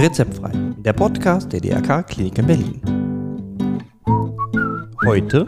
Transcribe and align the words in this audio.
Rezeptfrei, 0.00 0.52
der 0.78 0.92
Podcast 0.94 1.52
der 1.52 1.60
DRK 1.60 2.02
Klinik 2.06 2.38
in 2.38 2.46
Berlin. 2.46 2.80
Heute 5.04 5.44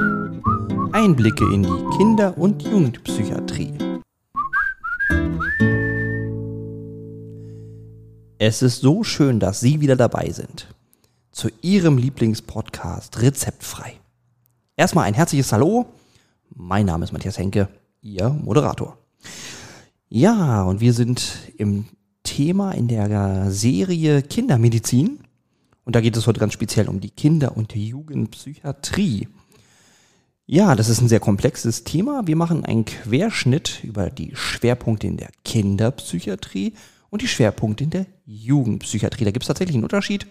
Einblicke 0.92 1.44
in 1.52 1.62
die 1.62 1.96
Kinder- 1.96 2.36
und 2.36 2.62
Jugendpsychiatrie. 2.62 3.72
Es 8.38 8.60
ist 8.60 8.80
so 8.80 9.04
schön, 9.04 9.40
dass 9.40 9.60
Sie 9.60 9.80
wieder 9.80 9.96
dabei 9.96 10.30
sind. 10.30 10.66
Zu 11.30 11.48
Ihrem 11.62 11.96
Lieblingspodcast 11.96 13.22
Rezeptfrei. 13.22 13.94
Erstmal 14.76 15.04
ein 15.04 15.14
herzliches 15.14 15.52
Hallo. 15.52 15.86
Mein 16.54 16.86
Name 16.86 17.04
ist 17.04 17.12
Matthias 17.12 17.38
Henke, 17.38 17.68
Ihr 18.00 18.28
Moderator. 18.28 19.01
Ja, 20.14 20.62
und 20.64 20.82
wir 20.82 20.92
sind 20.92 21.38
im 21.56 21.86
Thema 22.22 22.72
in 22.72 22.86
der 22.86 23.50
Serie 23.50 24.20
Kindermedizin. 24.20 25.20
Und 25.86 25.96
da 25.96 26.02
geht 26.02 26.18
es 26.18 26.26
heute 26.26 26.38
ganz 26.38 26.52
speziell 26.52 26.90
um 26.90 27.00
die 27.00 27.08
Kinder- 27.08 27.56
und 27.56 27.74
Jugendpsychiatrie. 27.74 29.28
Ja, 30.44 30.74
das 30.74 30.90
ist 30.90 31.00
ein 31.00 31.08
sehr 31.08 31.18
komplexes 31.18 31.84
Thema. 31.84 32.26
Wir 32.26 32.36
machen 32.36 32.62
einen 32.66 32.84
Querschnitt 32.84 33.82
über 33.84 34.10
die 34.10 34.32
Schwerpunkte 34.34 35.06
in 35.06 35.16
der 35.16 35.30
Kinderpsychiatrie 35.46 36.74
und 37.08 37.22
die 37.22 37.28
Schwerpunkte 37.28 37.84
in 37.84 37.90
der 37.90 38.06
Jugendpsychiatrie. 38.26 39.24
Da 39.24 39.30
gibt 39.30 39.44
es 39.44 39.48
tatsächlich 39.48 39.76
einen 39.76 39.84
Unterschied. 39.84 40.26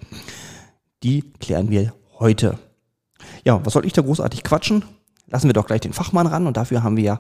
Die 1.02 1.24
klären 1.40 1.72
wir 1.72 1.96
heute. 2.20 2.60
Ja, 3.46 3.66
was 3.66 3.74
soll 3.74 3.88
ich 3.88 3.94
da 3.94 4.04
großartig 4.04 4.44
quatschen? 4.44 4.86
Lassen 5.26 5.50
wir 5.50 5.54
doch 5.54 5.66
gleich 5.66 5.82
den 5.82 5.94
Fachmann 5.94 6.28
ran 6.28 6.46
und 6.46 6.56
dafür 6.56 6.84
haben 6.84 6.98
wir 6.98 7.04
ja 7.04 7.20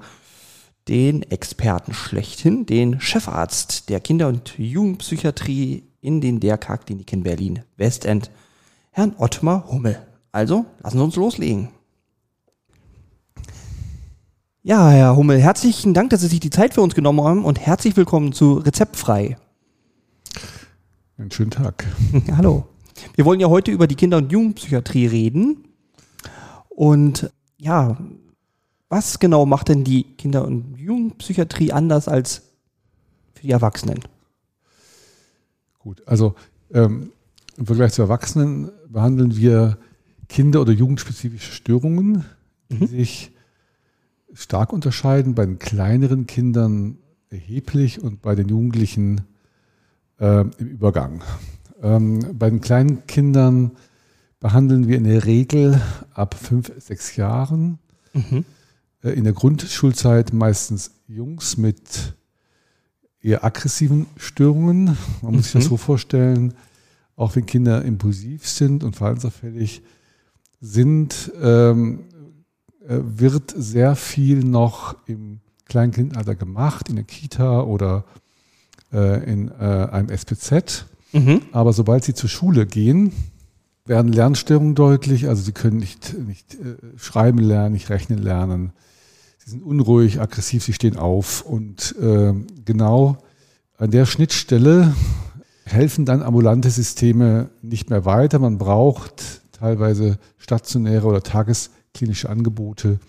den 0.88 1.23
Experten 1.23 1.94
schlechthin, 1.94 2.66
den 2.66 2.99
Chefarzt 2.99 3.89
der 3.89 3.99
Kinder- 3.99 4.27
und 4.27 4.58
Jugendpsychiatrie 4.58 5.84
in 6.02 6.22
den 6.22 6.39
DRK-Kliniken 6.39 7.23
Berlin 7.23 7.59
Westend, 7.78 8.31
Herrn 8.92 9.14
Ottmar 9.17 9.70
Hummel. 9.70 10.00
Also, 10.31 10.66
lassen 10.81 10.97
Sie 10.97 11.03
uns 11.03 11.16
loslegen. 11.16 11.70
Ja, 14.64 14.89
Herr 14.89 15.16
Hummel, 15.16 15.39
herzlichen 15.39 15.94
Dank, 15.94 16.09
dass 16.11 16.22
Sie 16.22 16.28
sich 16.28 16.39
die 16.39 16.50
Zeit 16.50 16.73
für 16.73 16.81
uns 16.81 16.95
genommen 16.95 17.23
haben 17.23 17.45
und 17.45 17.59
herzlich 17.59 17.98
willkommen 17.98 18.31
zu 18.31 18.53
Rezeptfrei. 18.53 19.38
Einen 21.17 21.31
schönen 21.31 21.52
Tag. 21.52 21.86
Hallo. 22.38 22.67
Wir 23.16 23.25
wollen 23.25 23.39
ja 23.39 23.48
heute 23.48 23.72
über 23.72 23.88
die 23.88 23.95
Kinder- 23.95 24.17
und 24.17 24.31
Jugendpsychiatrie 24.31 25.08
reden. 25.08 25.66
Und 26.70 27.31
ja, 27.58 27.98
was 28.92 29.20
genau 29.20 29.45
macht 29.45 29.70
denn 29.70 29.86
die 29.86 30.03
Kinder- 30.03 30.45
und 30.45 30.78
Jugendpsychiatrie 30.78 31.72
anders 31.72 32.09
als 32.09 32.42
für 33.33 33.44
die 33.44 33.52
Erwachsenen? 33.52 34.02
Gut, 35.80 36.03
also 36.06 36.36
ähm, 36.73 37.14
im 37.56 37.66
Vergleich 37.66 37.94
zu 37.94 38.02
Erwachsenen 38.02 38.70
behandeln 38.89 39.38
wir 39.38 39.78
Kinder- 40.28 40.59
oder 40.59 40.73
jugendspezifische 40.73 41.53
Störungen, 41.53 42.25
die 42.70 42.83
mhm. 42.83 42.88
sich 42.88 43.31
stark 44.33 44.73
unterscheiden, 44.73 45.36
bei 45.36 45.45
den 45.45 45.58
kleineren 45.58 46.28
Kindern 46.28 46.98
erheblich 47.30 48.02
und 48.02 48.22
bei 48.22 48.36
den 48.36 48.50
Jugendlichen 48.50 49.22
äh, 50.20 50.42
im 50.42 50.67
Übergang. 50.67 51.23
Ähm, 51.81 52.38
bei 52.38 52.50
den 52.50 52.59
kleinen 52.59 53.08
Kindern 53.08 53.72
behandeln 54.42 54.89
wir 54.89 54.98
in 54.98 55.05
der 55.05 55.26
Regel 55.26 55.81
ab 56.14 56.33
fünf, 56.33 56.73
sechs 56.78 57.16
Jahren. 57.16 57.80
Mhm. 58.14 58.44
Äh, 59.03 59.11
in 59.11 59.23
der 59.23 59.33
Grundschulzeit 59.33 60.33
meistens 60.33 60.91
Jungs 61.07 61.57
mit 61.57 62.16
eher 63.21 63.43
aggressiven 63.43 64.08
Störungen. 64.17 64.97
Man 65.21 65.33
muss 65.33 65.33
mhm. 65.33 65.41
sich 65.41 65.52
das 65.53 65.63
mhm. 65.66 65.69
so 65.69 65.77
vorstellen, 65.77 66.53
auch 67.16 67.35
wenn 67.35 67.45
Kinder 67.45 67.83
impulsiv 67.83 68.47
sind 68.47 68.83
und 68.83 68.95
verhaltensauffällig 68.95 69.81
sind, 70.59 71.31
ähm, 71.42 72.05
äh, 72.87 72.99
wird 73.02 73.53
sehr 73.55 73.95
viel 73.95 74.43
noch 74.43 74.95
im 75.08 75.39
Kleinkindalter 75.65 76.36
gemacht, 76.36 76.89
in 76.89 76.95
der 76.95 77.05
Kita 77.05 77.61
oder 77.61 78.05
äh, 78.92 79.31
in 79.31 79.49
äh, 79.49 79.87
einem 79.92 80.09
SPZ. 80.09 80.86
Mhm. 81.14 81.42
Aber 81.52 81.73
sobald 81.73 82.03
sie 82.03 82.14
zur 82.14 82.30
Schule 82.30 82.65
gehen, 82.65 83.11
werden 83.86 84.11
Lernstörungen 84.11 84.75
deutlich. 84.75 85.27
Also 85.27 85.43
sie 85.43 85.52
können 85.52 85.77
nicht, 85.77 86.17
nicht 86.17 86.55
äh, 86.55 86.75
schreiben 86.97 87.39
lernen, 87.39 87.73
nicht 87.73 87.89
rechnen 87.89 88.19
lernen. 88.19 88.73
Sie 89.37 89.52
sind 89.52 89.64
unruhig, 89.64 90.21
aggressiv, 90.21 90.64
sie 90.64 90.73
stehen 90.73 90.97
auf. 90.97 91.42
Und 91.42 91.95
äh, 91.99 92.33
genau 92.64 93.17
an 93.77 93.91
der 93.91 94.05
Schnittstelle 94.05 94.93
helfen 95.65 96.05
dann 96.05 96.21
ambulante 96.21 96.70
Systeme 96.70 97.49
nicht 97.61 97.89
mehr 97.89 98.05
weiter. 98.05 98.39
Man 98.39 98.58
braucht 98.58 99.41
teilweise 99.52 100.17
stationäre 100.37 101.08
oder 101.08 101.23
tagesklinische 101.23 102.30
Angebote, 102.30 102.99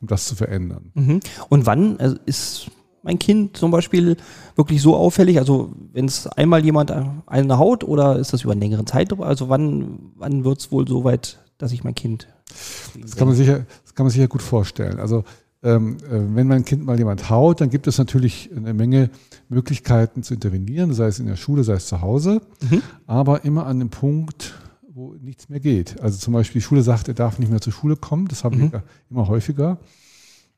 um 0.00 0.08
das 0.08 0.26
zu 0.26 0.34
verändern. 0.34 0.92
Mhm. 0.94 1.20
Und 1.48 1.66
wann 1.66 1.98
also 1.98 2.16
ist 2.24 2.70
mein 3.02 3.18
Kind 3.18 3.56
zum 3.56 3.70
Beispiel 3.70 4.16
wirklich 4.56 4.82
so 4.82 4.96
auffällig? 4.96 5.38
Also 5.38 5.72
wenn 5.92 6.06
es 6.06 6.26
einmal 6.26 6.64
jemand 6.64 6.92
eine 7.26 7.58
Haut 7.58 7.84
oder 7.84 8.18
ist 8.18 8.32
das 8.32 8.42
über 8.42 8.52
einen 8.52 8.60
längeren 8.60 8.86
Zeitraum? 8.86 9.22
Also 9.22 9.48
wann, 9.48 10.12
wann 10.16 10.44
wird 10.44 10.60
es 10.60 10.72
wohl 10.72 10.86
so 10.86 11.04
weit, 11.04 11.38
dass 11.58 11.72
ich 11.72 11.84
mein 11.84 11.94
Kind... 11.94 12.28
Das 13.00 13.16
kann, 13.16 13.28
man 13.28 13.36
sicher, 13.36 13.64
das 13.84 13.94
kann 13.94 14.04
man 14.04 14.10
sicher 14.10 14.28
gut 14.28 14.42
vorstellen. 14.42 14.98
Also 14.98 15.24
ähm, 15.62 15.98
äh, 16.10 16.34
wenn 16.34 16.48
mein 16.48 16.64
Kind 16.64 16.84
mal 16.84 16.98
jemand 16.98 17.30
haut, 17.30 17.60
dann 17.60 17.70
gibt 17.70 17.86
es 17.86 17.98
natürlich 17.98 18.50
eine 18.54 18.74
Menge 18.74 19.10
Möglichkeiten 19.48 20.22
zu 20.22 20.34
intervenieren, 20.34 20.92
sei 20.92 21.06
es 21.06 21.18
in 21.18 21.26
der 21.26 21.36
Schule, 21.36 21.62
sei 21.64 21.74
es 21.74 21.86
zu 21.86 22.00
Hause, 22.00 22.42
mhm. 22.68 22.82
aber 23.06 23.44
immer 23.44 23.66
an 23.66 23.78
dem 23.78 23.90
Punkt, 23.90 24.54
wo 24.88 25.14
nichts 25.14 25.48
mehr 25.48 25.60
geht. 25.60 26.00
Also 26.00 26.18
zum 26.18 26.34
Beispiel 26.34 26.60
die 26.60 26.64
Schule 26.64 26.82
sagt, 26.82 27.08
er 27.08 27.14
darf 27.14 27.38
nicht 27.38 27.50
mehr 27.50 27.60
zur 27.60 27.72
Schule 27.72 27.96
kommen, 27.96 28.28
das 28.28 28.44
haben 28.44 28.58
mhm. 28.58 28.72
wir 28.72 28.82
immer 29.08 29.28
häufiger. 29.28 29.78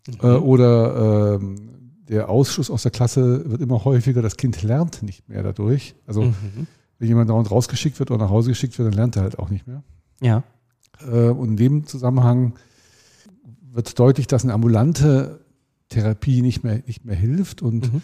Mhm. 0.09 0.15
Äh, 0.23 0.37
oder 0.37 1.39
ähm, 1.41 1.71
der 2.09 2.29
Ausschluss 2.29 2.71
aus 2.71 2.83
der 2.83 2.91
Klasse 2.91 3.51
wird 3.51 3.61
immer 3.63 3.85
häufiger, 3.85 4.23
das 4.23 4.37
Kind 4.37 4.63
lernt 4.63 5.03
nicht 5.03 5.29
mehr 5.29 5.43
dadurch. 5.43 5.95
Also 6.07 6.23
mhm. 6.23 6.67
wenn 6.99 7.09
jemand 7.09 7.31
dauernd 7.31 7.51
rausgeschickt 7.51 7.99
wird 7.99 8.11
oder 8.11 8.25
nach 8.25 8.31
Hause 8.31 8.51
geschickt 8.51 8.79
wird, 8.79 8.89
dann 8.89 8.95
lernt 8.95 9.17
er 9.17 9.23
halt 9.23 9.39
auch 9.39 9.51
nicht 9.51 9.67
mehr. 9.67 9.83
Ja. 10.21 10.43
Äh, 11.01 11.29
und 11.29 11.51
in 11.51 11.57
dem 11.57 11.87
Zusammenhang 11.87 12.55
wird 13.73 13.99
deutlich, 13.99 14.27
dass 14.27 14.45
eine 14.45 14.53
ambulante 14.53 15.41
Therapie 15.89 16.43
nicht 16.43 16.63
mehr, 16.63 16.83
nicht 16.87 17.05
mehr 17.05 17.17
hilft. 17.17 17.63
Und 17.63 17.93
mhm. 17.93 18.03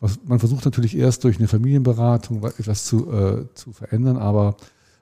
was, 0.00 0.18
man 0.24 0.38
versucht 0.38 0.64
natürlich 0.64 0.96
erst 0.96 1.24
durch 1.24 1.38
eine 1.38 1.48
Familienberatung 1.48 2.44
etwas 2.44 2.84
zu, 2.84 3.10
äh, 3.10 3.46
zu 3.54 3.72
verändern, 3.72 4.16
aber 4.16 4.56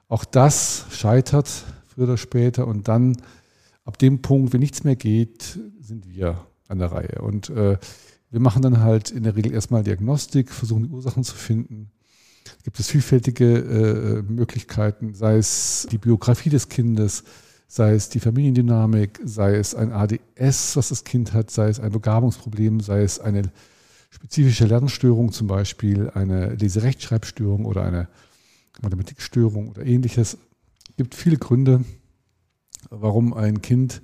auch 0.09 0.25
das 0.25 0.87
scheitert 0.91 1.49
früher 1.87 2.05
oder 2.05 2.17
später. 2.17 2.67
Und 2.67 2.89
dann, 2.89 3.17
ab 3.85 3.99
dem 3.99 4.23
Punkt, 4.23 4.53
wenn 4.53 4.61
nichts 4.61 4.85
mehr 4.85 4.97
geht, 4.97 5.59
sind 5.81 6.09
wir 6.09 6.47
an 6.69 6.79
der 6.79 6.93
Reihe. 6.93 7.21
Und 7.21 7.51
äh, 7.51 7.79
wir 8.33 8.41
machen 8.41 8.63
dann 8.63 8.81
halt 8.81 9.11
in 9.11 9.23
der 9.23 9.37
Regel 9.37 9.53
erstmal 9.53 9.85
Diagnostik, 9.85 10.51
versuchen 10.51 10.85
die 10.85 10.89
Ursachen 10.89 11.23
zu 11.23 11.37
finden. 11.37 11.91
Gibt 12.65 12.81
es 12.81 12.89
vielfältige 12.89 13.59
äh, 13.59 14.23
Möglichkeiten, 14.23 15.15
sei 15.15 15.37
es 15.37 15.87
die 15.91 15.99
Biografie 15.99 16.49
des 16.49 16.71
Kindes, 16.71 17.25
sei 17.69 17.93
es 17.95 18.09
die 18.09 18.21
Familiendynamik, 18.21 19.21
sei 19.25 19.57
es 19.57 19.75
ein 19.75 19.93
ADS, 19.93 20.77
was 20.77 20.89
das 20.89 21.05
Kind 21.05 21.35
hat, 21.35 21.51
sei 21.51 21.69
es 21.69 21.79
ein 21.79 21.93
Begabungsproblem, 21.93 22.81
sei 22.81 23.03
es 23.03 23.21
eine 23.21 23.53
spezifische 24.09 24.67
Lernstörung, 24.67 25.31
zum 25.33 25.47
Beispiel 25.47 26.11
eine 26.11 26.55
Leserechtschreibstörung 26.55 27.67
oder 27.67 27.85
eine 27.85 28.09
Mathematikstörung 28.81 29.69
oder 29.69 29.85
ähnliches. 29.85 30.39
Es 30.89 30.97
gibt 30.97 31.15
viele 31.15 31.37
Gründe, 31.37 31.85
warum 32.89 33.35
ein 33.35 33.61
Kind 33.61 34.01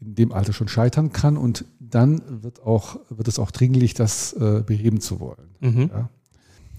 in 0.00 0.14
dem 0.14 0.32
Alter 0.32 0.52
schon 0.52 0.68
scheitern 0.68 1.12
kann 1.12 1.36
und 1.36 1.64
dann 1.78 2.22
wird, 2.42 2.62
auch, 2.62 2.98
wird 3.10 3.28
es 3.28 3.38
auch 3.38 3.50
dringlich, 3.50 3.94
das 3.94 4.32
äh, 4.32 4.62
beheben 4.64 5.00
zu 5.00 5.20
wollen. 5.20 5.50
Mhm. 5.60 5.90
Ja. 5.92 6.08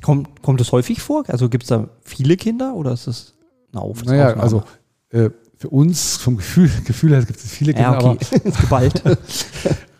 Kommt, 0.01 0.41
kommt 0.41 0.61
es 0.61 0.71
häufig 0.71 1.01
vor? 1.01 1.23
Also 1.27 1.49
gibt 1.49 1.63
es 1.63 1.69
da 1.69 1.89
viele 2.03 2.37
Kinder 2.37 2.73
oder 2.73 2.91
ist 2.91 3.07
es 3.07 3.35
eine 3.71 3.81
Auf 3.81 4.03
Naja, 4.03 4.33
also 4.35 4.63
äh, 5.09 5.29
für 5.57 5.69
uns 5.69 6.17
vom 6.17 6.37
Gefühl, 6.37 6.71
Gefühl 6.85 7.11
her 7.11 7.23
gibt 7.23 7.39
es 7.39 7.51
viele 7.51 7.73
Kinder, 7.73 7.99
ja, 8.01 8.11
okay. 8.11 8.17
aber, 8.69 8.89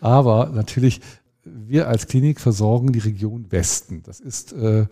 aber 0.00 0.50
natürlich, 0.52 1.00
wir 1.44 1.88
als 1.88 2.08
Klinik 2.08 2.40
versorgen 2.40 2.92
die 2.92 2.98
Region 2.98 3.46
Westen. 3.50 4.02
Das 4.02 4.18
ist 4.18 4.52
äh, 4.52 4.86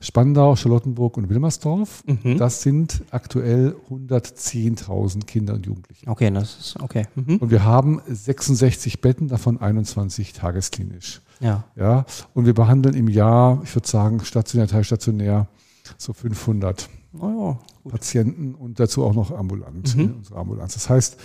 Spandau, 0.00 0.56
Charlottenburg 0.56 1.16
und 1.16 1.28
Wilmersdorf. 1.28 2.04
Mhm. 2.06 2.38
Das 2.38 2.62
sind 2.62 3.02
aktuell 3.10 3.74
110.000 3.90 5.24
Kinder 5.26 5.54
und 5.54 5.66
Jugendliche. 5.66 6.06
Okay, 6.06 6.30
das 6.30 6.58
ist 6.58 6.80
okay. 6.80 7.06
Mhm. 7.14 7.36
Und 7.36 7.50
wir 7.50 7.64
haben 7.64 8.00
66 8.06 9.00
Betten, 9.00 9.28
davon 9.28 9.60
21 9.60 10.32
tagesklinisch. 10.32 11.20
Ja. 11.40 11.64
Ja. 11.76 12.04
Und 12.34 12.46
wir 12.46 12.54
behandeln 12.54 12.94
im 12.94 13.08
Jahr, 13.08 13.60
ich 13.64 13.74
würde 13.74 13.88
sagen, 13.88 14.24
stationär, 14.24 14.68
teilstationär, 14.68 15.48
so 15.96 16.12
500 16.12 16.88
oh 17.18 17.56
ja, 17.84 17.90
Patienten 17.90 18.54
und 18.54 18.78
dazu 18.78 19.04
auch 19.04 19.14
noch 19.14 19.30
ambulant, 19.30 19.96
mhm. 19.96 20.16
unsere 20.18 20.38
Ambulanz. 20.38 20.74
Das 20.74 20.88
heißt, 20.88 21.16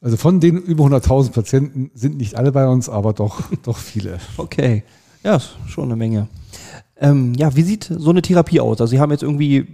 also 0.00 0.16
von 0.16 0.38
den 0.38 0.58
über 0.58 0.84
100.000 0.84 1.32
Patienten 1.32 1.90
sind 1.94 2.16
nicht 2.18 2.36
alle 2.36 2.52
bei 2.52 2.68
uns, 2.68 2.88
aber 2.88 3.12
doch, 3.12 3.42
doch 3.62 3.78
viele. 3.78 4.18
Okay, 4.36 4.84
ja, 5.22 5.40
schon 5.66 5.84
eine 5.84 5.96
Menge. 5.96 6.28
Ähm, 6.96 7.34
ja, 7.34 7.54
wie 7.56 7.62
sieht 7.62 7.84
so 7.96 8.10
eine 8.10 8.22
Therapie 8.22 8.60
aus? 8.60 8.80
Also 8.80 8.90
Sie 8.92 9.00
haben 9.00 9.10
jetzt 9.10 9.22
irgendwie 9.22 9.66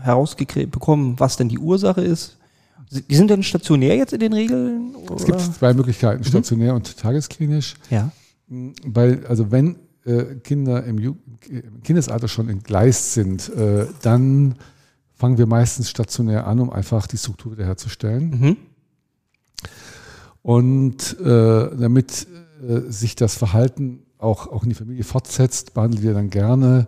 herausbekommen, 0.00 1.18
was 1.18 1.36
denn 1.36 1.48
die 1.48 1.58
Ursache 1.58 2.00
ist. 2.00 2.38
Sie- 2.90 3.02
Die 3.02 3.16
sind 3.16 3.28
denn 3.30 3.42
stationär 3.42 3.96
jetzt 3.96 4.12
in 4.12 4.20
den 4.20 4.32
Regeln? 4.32 4.94
Es 5.16 5.24
gibt 5.24 5.38
oder? 5.38 5.52
zwei 5.52 5.74
Möglichkeiten, 5.74 6.24
stationär 6.24 6.74
und 6.74 6.96
tagesklinisch. 6.96 7.74
Ja. 7.90 8.10
Weil, 8.84 9.26
also 9.26 9.50
wenn 9.50 9.76
äh, 10.04 10.36
Kinder 10.42 10.84
im, 10.84 10.98
Ju 10.98 11.14
im 11.48 11.82
Kindesalter 11.82 12.28
schon 12.28 12.48
entgleist 12.48 13.14
sind, 13.14 13.48
äh, 13.54 13.86
dann 14.02 14.54
fangen 15.14 15.38
wir 15.38 15.46
meistens 15.46 15.90
stationär 15.90 16.46
an, 16.46 16.60
um 16.60 16.70
einfach 16.70 17.06
die 17.08 17.16
Struktur 17.18 17.52
wiederherzustellen. 17.52 18.30
Mhm. 18.40 18.56
Und 20.42 21.18
äh, 21.20 21.24
damit 21.24 22.26
äh, 22.66 22.90
sich 22.90 23.16
das 23.16 23.34
Verhalten 23.36 24.05
auch, 24.18 24.46
auch 24.48 24.62
in 24.62 24.68
die 24.70 24.74
Familie 24.74 25.04
fortsetzt, 25.04 25.74
behandeln 25.74 26.02
wir 26.02 26.14
dann 26.14 26.30
gerne 26.30 26.86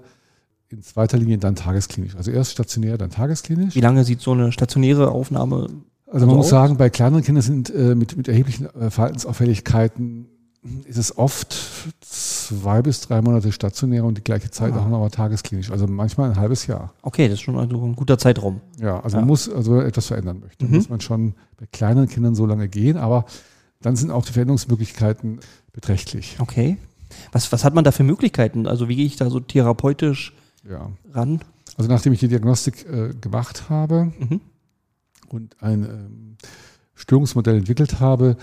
in 0.71 0.83
zweiter 0.83 1.17
Linie 1.19 1.39
dann 1.39 1.57
tagesklinisch. 1.57 2.15
Also 2.17 2.31
erst 2.31 2.53
stationär, 2.53 2.99
dann 2.99 3.11
tagesklinisch. 3.11 3.75
Wie 3.75 3.81
lange 3.81 4.05
sieht 4.05 4.21
so 4.21 4.33
eine 4.33 4.53
stationäre 4.53 5.11
Aufnahme? 5.11 5.69
Also 6.11 6.27
man 6.27 6.31
Also 6.31 6.37
muss 6.37 6.49
sagen, 6.49 6.77
bei 6.77 6.91
kleineren 6.91 7.23
Kindern 7.25 7.43
sind 7.43 7.71
äh, 7.75 7.95
mit, 7.95 8.17
mit 8.17 8.29
erheblichen 8.29 8.67
äh, 8.75 8.91
Verhaltensauffälligkeiten 8.91 10.27
ist 10.87 10.99
es 10.99 11.17
oft 11.17 11.57
zwei 12.01 12.83
bis 12.83 13.01
drei 13.01 13.23
Monate 13.23 13.53
stationär 13.53 14.05
und 14.05 14.19
die 14.19 14.25
gleiche 14.25 14.51
Zeit 14.51 14.73
Ah. 14.75 14.81
auch 14.81 14.89
noch 14.89 14.99
mal 14.99 15.09
tagesklinisch. 15.09 15.71
Also 15.71 15.87
manchmal 15.87 16.31
ein 16.31 16.37
halbes 16.37 16.67
Jahr. 16.67 16.93
Okay, 17.03 17.29
das 17.29 17.35
ist 17.35 17.43
schon 17.43 17.57
also 17.57 17.77
ein 17.85 17.95
guter 17.95 18.19
Zeitraum. 18.19 18.61
Ja, 18.81 19.01
also 19.01 19.17
Ja. 19.17 19.21
man 19.21 19.29
muss, 19.29 19.49
also 19.49 19.71
wenn 19.73 19.79
man 19.79 19.87
etwas 19.87 20.07
verändern 20.09 20.41
möchte, 20.41 20.65
Mhm. 20.67 20.75
muss 20.75 20.89
man 20.89 21.01
schon 21.01 21.35
bei 21.59 21.67
kleineren 21.71 22.09
Kindern 22.09 22.35
so 22.35 22.45
lange 22.45 22.69
gehen, 22.69 22.97
aber 22.97 23.25
dann 23.81 23.95
sind 23.97 24.11
auch 24.11 24.25
die 24.27 24.33
Veränderungsmöglichkeiten 24.33 25.39
beträchtlich. 25.73 26.37
Okay. 26.41 26.77
Was, 27.33 27.51
was 27.53 27.65
hat 27.65 27.75
man 27.75 27.85
da 27.85 27.93
für 27.93 28.05
Möglichkeiten? 28.05 28.67
Also 28.67 28.89
wie 28.89 28.97
gehe 28.97 29.07
ich 29.07 29.17
da 29.17 29.31
so 29.31 29.41
therapeutisch 29.41 30.35
Ja. 30.69 30.91
ran? 31.13 31.41
Also 31.77 31.91
nachdem 31.91 32.13
ich 32.13 32.21
die 32.21 32.29
Diagnostik 32.29 32.87
äh, 32.89 33.15
gemacht 33.21 33.69
habe 33.69 34.13
Mhm. 34.19 34.41
und 35.29 35.57
ein 35.63 35.85
ähm, 35.85 36.37
Störungsmodell 36.95 37.57
entwickelt 37.57 38.01
habe, 38.01 38.37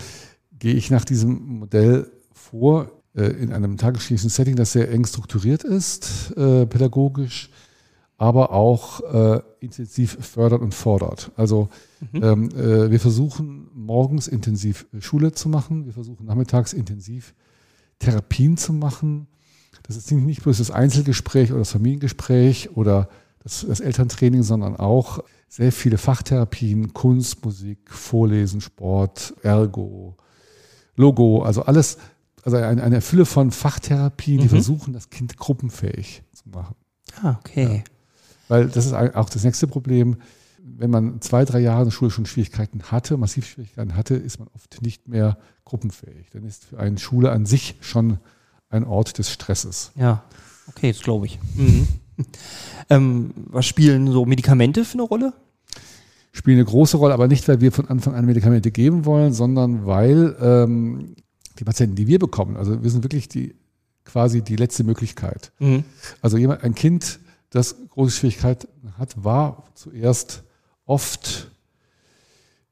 gehe 0.58 0.74
ich 0.74 0.90
nach 0.90 1.04
diesem 1.04 1.58
Modell 1.58 2.10
vor 2.32 2.90
äh, 3.14 3.24
in 3.24 3.52
einem 3.52 3.76
tagesklinischen 3.76 4.30
Setting, 4.30 4.56
das 4.56 4.72
sehr 4.72 4.90
eng 4.90 5.04
strukturiert 5.04 5.64
ist, 5.64 6.32
äh, 6.36 6.64
pädagogisch, 6.66 7.50
aber 8.18 8.52
auch 8.52 9.00
äh, 9.12 9.42
intensiv 9.60 10.16
fördert 10.20 10.62
und 10.62 10.74
fordert. 10.74 11.30
Also 11.36 11.68
Mhm. 12.12 12.22
ähm, 12.22 12.48
äh, 12.50 12.90
wir 12.90 13.00
versuchen 13.00 13.68
morgens 13.74 14.28
intensiv 14.28 14.86
äh, 14.94 15.00
Schule 15.02 15.32
zu 15.32 15.48
machen, 15.50 15.84
wir 15.86 15.92
versuchen 15.92 16.24
nachmittags 16.26 16.72
intensiv 16.72 17.34
Therapien 17.98 18.56
zu 18.56 18.72
machen. 18.72 19.26
Das 19.84 19.96
ist 19.96 20.10
nicht 20.10 20.42
bloß 20.42 20.58
das 20.58 20.70
Einzelgespräch 20.70 21.50
oder 21.50 21.60
das 21.60 21.70
Familiengespräch 21.72 22.70
oder 22.76 23.08
das, 23.42 23.64
das 23.66 23.80
Elterntraining, 23.80 24.42
sondern 24.42 24.76
auch 24.76 25.22
sehr 25.48 25.70
viele 25.70 25.96
Fachtherapien, 25.96 26.92
Kunst, 26.92 27.44
Musik, 27.44 27.78
Vorlesen, 27.90 28.60
Sport, 28.60 29.34
Ergo, 29.42 30.16
Logo, 30.96 31.42
also 31.42 31.62
alles, 31.62 31.98
also 32.42 32.56
eine, 32.56 32.82
eine 32.82 33.00
Fülle 33.00 33.26
von 33.26 33.50
Fachtherapien, 33.52 34.38
die 34.38 34.44
Mhm. 34.46 34.50
versuchen, 34.50 34.92
das 34.92 35.10
Kind 35.10 35.36
gruppenfähig 35.36 36.22
zu 36.32 36.48
machen. 36.48 36.74
Ah, 37.22 37.36
okay. 37.38 37.84
Weil 38.48 38.68
das 38.68 38.86
ist 38.86 38.92
auch 38.92 39.30
das 39.30 39.44
nächste 39.44 39.66
Problem. 39.66 40.16
Wenn 40.68 40.90
man 40.90 41.20
zwei, 41.20 41.44
drei 41.44 41.60
Jahre 41.60 41.82
in 41.82 41.86
der 41.86 41.92
Schule 41.92 42.10
schon 42.10 42.26
Schwierigkeiten 42.26 42.82
hatte, 42.90 43.16
massiv 43.16 43.46
Schwierigkeiten 43.46 43.94
hatte, 43.94 44.14
ist 44.14 44.38
man 44.38 44.48
oft 44.54 44.82
nicht 44.82 45.06
mehr 45.06 45.38
gruppenfähig. 45.64 46.30
Dann 46.30 46.44
ist 46.44 46.64
für 46.64 46.78
eine 46.78 46.98
Schule 46.98 47.30
an 47.30 47.46
sich 47.46 47.76
schon 47.80 48.18
ein 48.68 48.84
Ort 48.84 49.18
des 49.18 49.30
Stresses. 49.30 49.92
Ja. 49.94 50.24
Okay, 50.68 50.92
das 50.92 51.02
glaube 51.02 51.26
ich. 51.26 51.38
Mhm. 51.54 51.86
ähm, 52.90 53.30
was 53.36 53.66
spielen 53.66 54.10
so 54.10 54.26
Medikamente 54.26 54.84
für 54.84 54.94
eine 54.94 55.02
Rolle? 55.02 55.32
Spielen 56.32 56.58
eine 56.58 56.66
große 56.66 56.96
Rolle, 56.96 57.14
aber 57.14 57.28
nicht, 57.28 57.46
weil 57.48 57.60
wir 57.60 57.72
von 57.72 57.88
Anfang 57.88 58.14
an 58.14 58.26
Medikamente 58.26 58.70
geben 58.70 59.04
wollen, 59.04 59.32
sondern 59.32 59.86
weil 59.86 60.36
ähm, 60.40 61.14
die 61.58 61.64
Patienten, 61.64 61.94
die 61.94 62.06
wir 62.06 62.18
bekommen, 62.18 62.56
also 62.56 62.82
wir 62.82 62.90
sind 62.90 63.04
wirklich 63.04 63.28
die 63.28 63.54
quasi 64.04 64.42
die 64.42 64.56
letzte 64.56 64.84
Möglichkeit. 64.84 65.52
Mhm. 65.58 65.84
Also 66.20 66.36
jemand, 66.36 66.62
ein 66.62 66.74
Kind, 66.74 67.20
das 67.50 67.76
große 67.90 68.12
Schwierigkeiten 68.12 68.68
hat, 68.98 69.22
war 69.22 69.64
zuerst 69.74 70.44
oft 70.86 71.50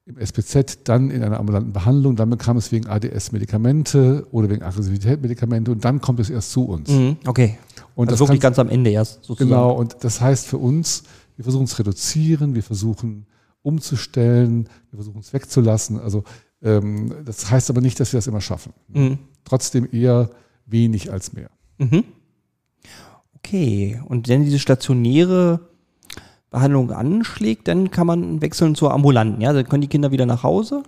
im 0.06 0.18
SPZ, 0.18 0.80
dann 0.84 1.10
in 1.10 1.22
einer 1.22 1.38
ambulanten 1.38 1.72
Behandlung, 1.72 2.14
dann 2.16 2.28
bekam 2.28 2.56
es 2.58 2.72
wegen 2.72 2.86
ADS 2.86 3.32
Medikamente 3.32 4.26
oder 4.32 4.50
wegen 4.50 4.62
Aggressivität 4.62 5.22
Medikamente 5.22 5.70
und 5.72 5.84
dann 5.84 6.00
kommt 6.00 6.20
es 6.20 6.28
erst 6.28 6.50
zu 6.50 6.64
uns. 6.66 6.90
Mhm. 6.90 7.16
Okay. 7.26 7.58
Und 7.94 8.08
also 8.08 8.24
das 8.24 8.28
wirklich 8.28 8.40
ganz 8.40 8.58
am 8.58 8.68
Ende 8.68 8.90
erst 8.90 9.24
sozusagen. 9.24 9.50
genau, 9.50 9.72
und 9.72 9.96
das 10.00 10.20
heißt 10.20 10.46
für 10.46 10.58
uns, 10.58 11.04
wir 11.36 11.44
versuchen 11.44 11.64
es 11.64 11.78
reduzieren, 11.78 12.54
wir 12.54 12.62
versuchen 12.62 13.26
umzustellen, 13.62 14.68
wir 14.90 14.98
versuchen 14.98 15.20
es 15.20 15.32
wegzulassen. 15.32 15.98
Also 15.98 16.24
ähm, 16.62 17.14
das 17.24 17.50
heißt 17.50 17.70
aber 17.70 17.80
nicht, 17.80 17.98
dass 17.98 18.12
wir 18.12 18.18
das 18.18 18.26
immer 18.26 18.42
schaffen. 18.42 18.74
Mhm. 18.88 19.18
Trotzdem 19.44 19.88
eher 19.90 20.30
wenig 20.66 21.10
als 21.10 21.32
mehr. 21.32 21.50
Mhm. 21.78 22.04
Okay. 23.36 24.00
Und 24.06 24.28
wenn 24.28 24.44
diese 24.44 24.58
stationäre 24.58 25.60
Behandlung 26.54 26.90
anschlägt, 26.92 27.66
dann 27.68 27.90
kann 27.90 28.06
man 28.06 28.40
wechseln 28.40 28.74
zur 28.74 28.92
ambulanten. 28.94 29.40
Ja, 29.40 29.52
dann 29.52 29.68
können 29.68 29.82
die 29.82 29.88
Kinder 29.88 30.10
wieder 30.12 30.24
nach 30.26 30.42
Hause. 30.44 30.82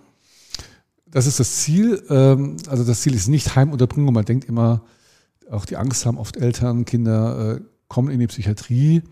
Das 1.10 1.26
ist 1.26 1.40
das 1.40 1.56
Ziel. 1.56 2.02
Ähm, 2.08 2.56
Also 2.68 2.84
das 2.84 3.00
Ziel 3.00 3.14
ist 3.14 3.28
nicht 3.28 3.56
Heimunterbringung. 3.56 4.14
Man 4.14 4.24
denkt 4.24 4.44
immer, 4.46 4.82
auch 5.50 5.64
die 5.64 5.76
Angst 5.76 6.06
haben 6.06 6.18
oft 6.18 6.36
Eltern, 6.36 6.84
Kinder 6.84 7.56
äh, 7.56 7.60
kommen 7.88 8.10
in 8.10 8.20
die 8.20 8.26
Psychiatrie. 8.26 9.02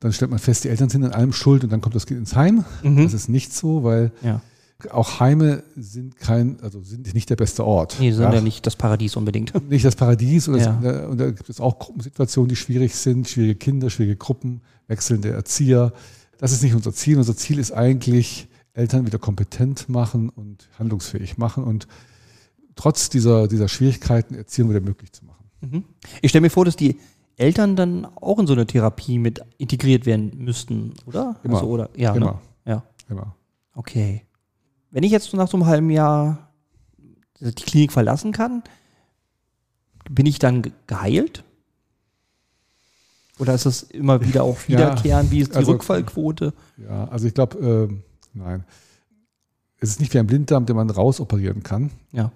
Dann 0.00 0.12
stellt 0.12 0.30
man 0.30 0.38
fest, 0.38 0.64
die 0.64 0.68
Eltern 0.68 0.88
sind 0.90 1.04
an 1.04 1.12
allem 1.12 1.32
schuld 1.32 1.64
und 1.64 1.72
dann 1.72 1.80
kommt 1.80 1.94
das 1.94 2.06
Kind 2.06 2.20
ins 2.20 2.36
Heim. 2.36 2.64
Mhm. 2.82 3.02
Das 3.04 3.14
ist 3.14 3.28
nicht 3.28 3.52
so, 3.54 3.82
weil 3.82 4.12
Ja. 4.22 4.40
Auch 4.90 5.20
Heime 5.20 5.62
sind 5.74 6.16
kein, 6.18 6.60
also 6.60 6.82
sind 6.82 7.12
nicht 7.14 7.30
der 7.30 7.36
beste 7.36 7.64
Ort. 7.64 7.96
Nee, 7.98 8.12
sind 8.12 8.22
Ja. 8.24 8.34
ja 8.34 8.40
nicht 8.40 8.66
das 8.66 8.76
Paradies 8.76 9.16
unbedingt. 9.16 9.52
nicht 9.70 9.84
das 9.84 9.96
Paradies. 9.96 10.48
Und, 10.48 10.58
Ja. 10.58 10.78
das, 10.82 11.06
und 11.06 11.18
da 11.18 11.30
gibt 11.30 11.48
es 11.48 11.60
auch 11.60 11.78
Gruppensituationen, 11.78 12.48
die 12.48 12.56
schwierig 12.56 12.94
sind, 12.94 13.28
schwierige 13.28 13.54
Kinder, 13.54 13.88
schwierige 13.90 14.16
Gruppen, 14.16 14.60
wechselnde 14.86 15.30
Erzieher. 15.30 15.92
Das 16.38 16.52
ist 16.52 16.62
nicht 16.62 16.74
unser 16.74 16.92
Ziel. 16.92 17.16
Unser 17.16 17.36
Ziel 17.36 17.58
ist 17.58 17.72
eigentlich, 17.72 18.48
Eltern 18.74 19.06
wieder 19.06 19.18
kompetent 19.18 19.88
machen 19.88 20.28
und 20.28 20.68
handlungsfähig 20.78 21.38
machen 21.38 21.64
und 21.64 21.88
trotz 22.74 23.08
dieser, 23.08 23.48
dieser 23.48 23.68
Schwierigkeiten 23.68 24.34
Erziehung 24.34 24.68
wieder 24.68 24.82
möglich 24.82 25.10
zu 25.12 25.24
machen. 25.24 25.46
Mhm. 25.62 25.84
Ich 26.20 26.28
stelle 26.28 26.42
mir 26.42 26.50
vor, 26.50 26.66
dass 26.66 26.76
die 26.76 26.98
Eltern 27.38 27.74
dann 27.76 28.04
auch 28.04 28.38
in 28.38 28.46
so 28.46 28.52
eine 28.52 28.66
Therapie 28.66 29.18
mit 29.18 29.40
integriert 29.56 30.04
werden 30.04 30.32
müssten, 30.36 30.92
oder? 31.06 31.36
Immer. 31.42 31.54
Also, 31.54 31.66
oder? 31.68 31.88
Ja, 31.96 32.14
Immer. 32.14 32.26
Ne? 32.66 32.72
Ja. 32.72 32.84
Immer. 33.08 33.34
Okay. 33.74 34.25
Wenn 34.90 35.02
ich 35.02 35.12
jetzt 35.12 35.32
nach 35.34 35.48
so 35.48 35.56
einem 35.56 35.66
halben 35.66 35.90
Jahr 35.90 36.50
die 37.40 37.52
Klinik 37.52 37.92
verlassen 37.92 38.32
kann, 38.32 38.62
bin 40.10 40.26
ich 40.26 40.38
dann 40.38 40.62
ge- 40.62 40.72
geheilt? 40.86 41.44
Oder 43.38 43.54
ist 43.54 43.66
das 43.66 43.82
immer 43.82 44.20
wieder 44.24 44.44
auch 44.44 44.56
Ja, 44.68 44.78
wiederkehren? 44.78 45.30
Wie 45.30 45.40
ist 45.40 45.52
die 45.52 45.56
also- 45.56 45.72
Rückfallquote? 45.72 46.52
Ja, 46.78 47.08
also 47.08 47.26
ich 47.26 47.34
glaube, 47.34 47.58
ähm, 47.58 48.02
nein. 48.32 48.64
Es 49.78 49.90
ist 49.90 50.00
nicht 50.00 50.14
wie 50.14 50.18
ein 50.18 50.26
Blinddarm, 50.26 50.64
den 50.64 50.74
man 50.76 50.88
rausoperieren 50.88 51.62
kann. 51.62 51.90
Ja. 52.12 52.32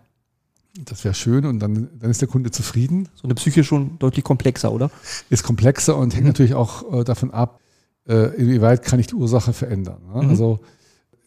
Das 0.85 1.02
wäre 1.04 1.14
schön 1.14 1.47
und 1.47 1.59
dann, 1.59 1.88
dann 1.99 2.11
ist 2.11 2.21
der 2.21 2.28
Kunde 2.28 2.50
zufrieden. 2.50 3.09
So 3.14 3.25
eine 3.25 3.35
Psyche 3.35 3.64
schon 3.64 3.99
deutlich 3.99 4.25
komplexer, 4.25 4.71
oder? 4.73 4.90
ist 5.30 5.42
komplexer 5.42 5.97
und 5.97 6.12
hängt 6.12 6.25
Mhm. 6.25 6.28
natürlich 6.28 6.54
auch 6.54 6.92
äh, 7.00 7.02
davon 7.04 7.30
ab, 7.30 7.61
äh, 8.07 8.35
inwieweit 8.37 8.83
kann 8.85 9.00
ich 9.00 9.07
die 9.09 9.14
Ursache 9.14 9.52
verändern. 9.52 10.00
Ne? 10.14 10.23
Mhm. 10.23 10.28
Also 10.30 10.61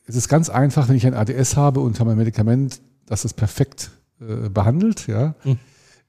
es 0.06 0.16
ist 0.16 0.28
ganz 0.30 0.50
einfach, 0.50 0.90
wenn 0.90 0.96
ich 0.96 1.06
ein 1.08 1.14
ADS 1.14 1.56
habe 1.56 1.80
und 1.80 2.00
habe 2.00 2.12
ein 2.12 2.18
Medikament, 2.18 2.82
das 3.06 3.26
es 3.26 3.34
perfekt 3.34 3.92
äh, 4.22 4.50
behandelt, 4.50 5.08
ja, 5.08 5.36
Mhm. 5.44 5.58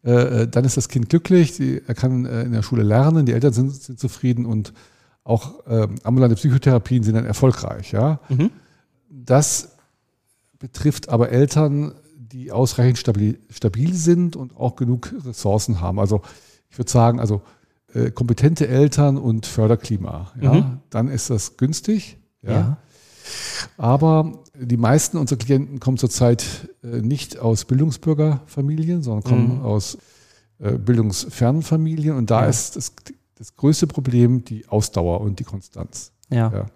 äh, 0.02 0.46
dann 0.48 0.64
ist 0.64 0.76
das 0.76 0.88
Kind 0.88 1.08
glücklich, 1.08 1.56
die, 1.56 1.82
er 1.86 1.94
kann 1.94 2.24
äh, 2.26 2.42
in 2.42 2.52
der 2.52 2.62
Schule 2.62 2.82
lernen, 2.82 3.26
die 3.26 3.32
Eltern 3.32 3.52
sind, 3.52 3.72
sind 3.74 3.98
zufrieden 3.98 4.46
und 4.46 4.72
auch 5.22 5.60
ähm, 5.66 5.94
ambulante 6.02 6.36
Psychotherapien 6.36 7.02
sind 7.02 7.14
dann 7.14 7.24
erfolgreich. 7.24 7.92
Ja. 7.92 8.20
Mhm. 8.28 8.50
Das 9.08 9.70
betrifft 10.58 11.08
aber 11.08 11.30
Eltern, 11.30 11.94
die 12.16 12.52
ausreichend 12.52 12.98
stabil, 12.98 13.38
stabil 13.50 13.94
sind 13.94 14.36
und 14.36 14.56
auch 14.56 14.76
genug 14.76 15.14
Ressourcen 15.24 15.80
haben. 15.80 15.98
Also 15.98 16.20
ich 16.68 16.78
würde 16.78 16.90
sagen, 16.90 17.20
also 17.20 17.42
äh, 17.94 18.10
kompetente 18.10 18.66
Eltern 18.68 19.16
und 19.16 19.46
Förderklima, 19.46 20.32
ja, 20.40 20.52
Mhm. 20.54 20.78
dann 20.90 21.08
ist 21.08 21.30
das 21.30 21.56
günstig. 21.56 22.18
Ja. 22.42 22.50
Ja. 22.52 22.76
Aber 23.76 24.38
die 24.54 24.76
meisten 24.76 25.16
unserer 25.19 25.38
Klienten 25.38 25.81
kommen 25.81 25.97
zurzeit 25.99 26.69
äh, 26.83 27.00
nicht 27.00 27.38
aus 27.38 27.64
Bildungsbürgerfamilien, 27.64 29.02
sondern 29.02 29.25
kommen 29.25 29.59
Mhm. 29.59 29.62
aus 29.64 29.99
äh, 30.61 30.73
bildungsfernen 30.73 31.62
Familien. 31.62 32.16
Und 32.16 32.31
da 32.31 32.43
Ja. 32.43 32.49
ist 32.49 32.76
das, 32.76 32.93
das 33.37 33.57
größte 33.57 33.87
Problem 33.87 34.45
die 34.45 34.69
Ausdauer 34.69 35.21
und 35.21 35.38
die 35.40 35.45
Konstanz. 35.45 36.12
Ja. 36.31 36.52
Ja. 36.52 36.66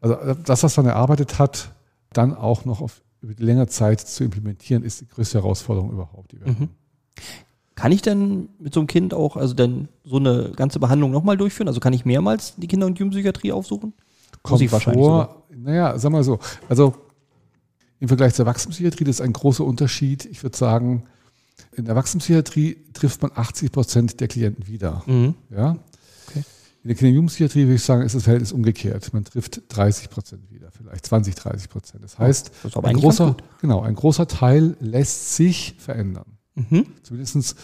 Also 0.00 0.14
äh, 0.14 0.36
das, 0.44 0.62
was 0.62 0.76
man 0.76 0.86
erarbeitet 0.86 1.38
hat, 1.38 1.72
dann 2.12 2.34
auch 2.34 2.64
noch 2.64 2.80
auf 2.80 3.02
über 3.20 3.34
die 3.34 3.42
längere 3.42 3.66
Zeit 3.66 4.00
zu 4.00 4.22
implementieren, 4.22 4.84
ist 4.84 5.00
die 5.00 5.08
größte 5.08 5.38
Herausforderung 5.38 5.90
überhaupt. 5.90 6.30
Die 6.32 6.40
wir 6.40 6.52
Mhm. 6.52 6.68
Kann 7.74 7.90
ich 7.92 8.00
denn 8.02 8.48
mit 8.60 8.72
so 8.74 8.80
einem 8.80 8.86
Kind 8.86 9.12
auch, 9.12 9.36
also 9.36 9.54
dann 9.54 9.88
so 10.04 10.16
eine 10.16 10.52
ganze 10.54 10.78
Behandlung 10.80 11.10
nochmal 11.10 11.36
durchführen? 11.36 11.68
Also 11.68 11.80
kann 11.80 11.92
ich 11.92 12.04
mehrmals 12.04 12.54
die 12.56 12.66
Kinder- 12.68 12.86
und 12.86 12.98
Jugendpsychiatrie 12.98 13.52
aufsuchen? 13.52 13.92
Kommt 14.42 14.60
ich 14.60 14.72
wahrscheinlich 14.72 15.04
vor, 15.04 15.46
naja, 15.50 15.98
sag 15.98 16.12
mal 16.12 16.24
so, 16.24 16.38
also 16.68 16.94
im 18.00 18.08
Vergleich 18.08 18.34
zur 18.34 18.46
Erwachsenenpsychiatrie, 18.46 19.04
das 19.04 19.16
ist 19.16 19.20
ein 19.20 19.32
großer 19.32 19.64
Unterschied. 19.64 20.24
Ich 20.26 20.42
würde 20.42 20.56
sagen, 20.56 21.04
in 21.72 21.84
der 21.84 21.94
Erwachsenenpsychiatrie 21.94 22.76
trifft 22.92 23.22
man 23.22 23.32
80 23.34 23.72
Prozent 23.72 24.20
der 24.20 24.28
Klienten 24.28 24.66
wieder. 24.66 25.02
Mhm. 25.06 25.34
Ja? 25.50 25.76
Okay. 26.28 26.44
In 26.84 26.88
der 26.88 26.96
Kinder- 26.96 27.08
und 27.08 27.14
Jugendpsychiatrie 27.14 27.62
würde 27.62 27.74
ich 27.74 27.82
sagen, 27.82 28.02
ist 28.02 28.14
das 28.14 28.22
Verhältnis 28.22 28.52
umgekehrt. 28.52 29.12
Man 29.12 29.24
trifft 29.24 29.62
30 29.68 30.10
Prozent 30.10 30.50
wieder, 30.50 30.70
vielleicht 30.70 31.06
20, 31.06 31.34
30 31.34 31.68
Prozent. 31.68 32.04
Das 32.04 32.18
heißt, 32.18 32.50
das 32.62 32.76
ein, 32.76 32.96
großer, 32.96 33.36
genau, 33.60 33.80
ein 33.82 33.94
großer 33.94 34.28
Teil 34.28 34.76
lässt 34.80 35.34
sich 35.34 35.74
verändern. 35.78 36.38
Mhm. 36.54 36.86
Zumindest 37.02 37.56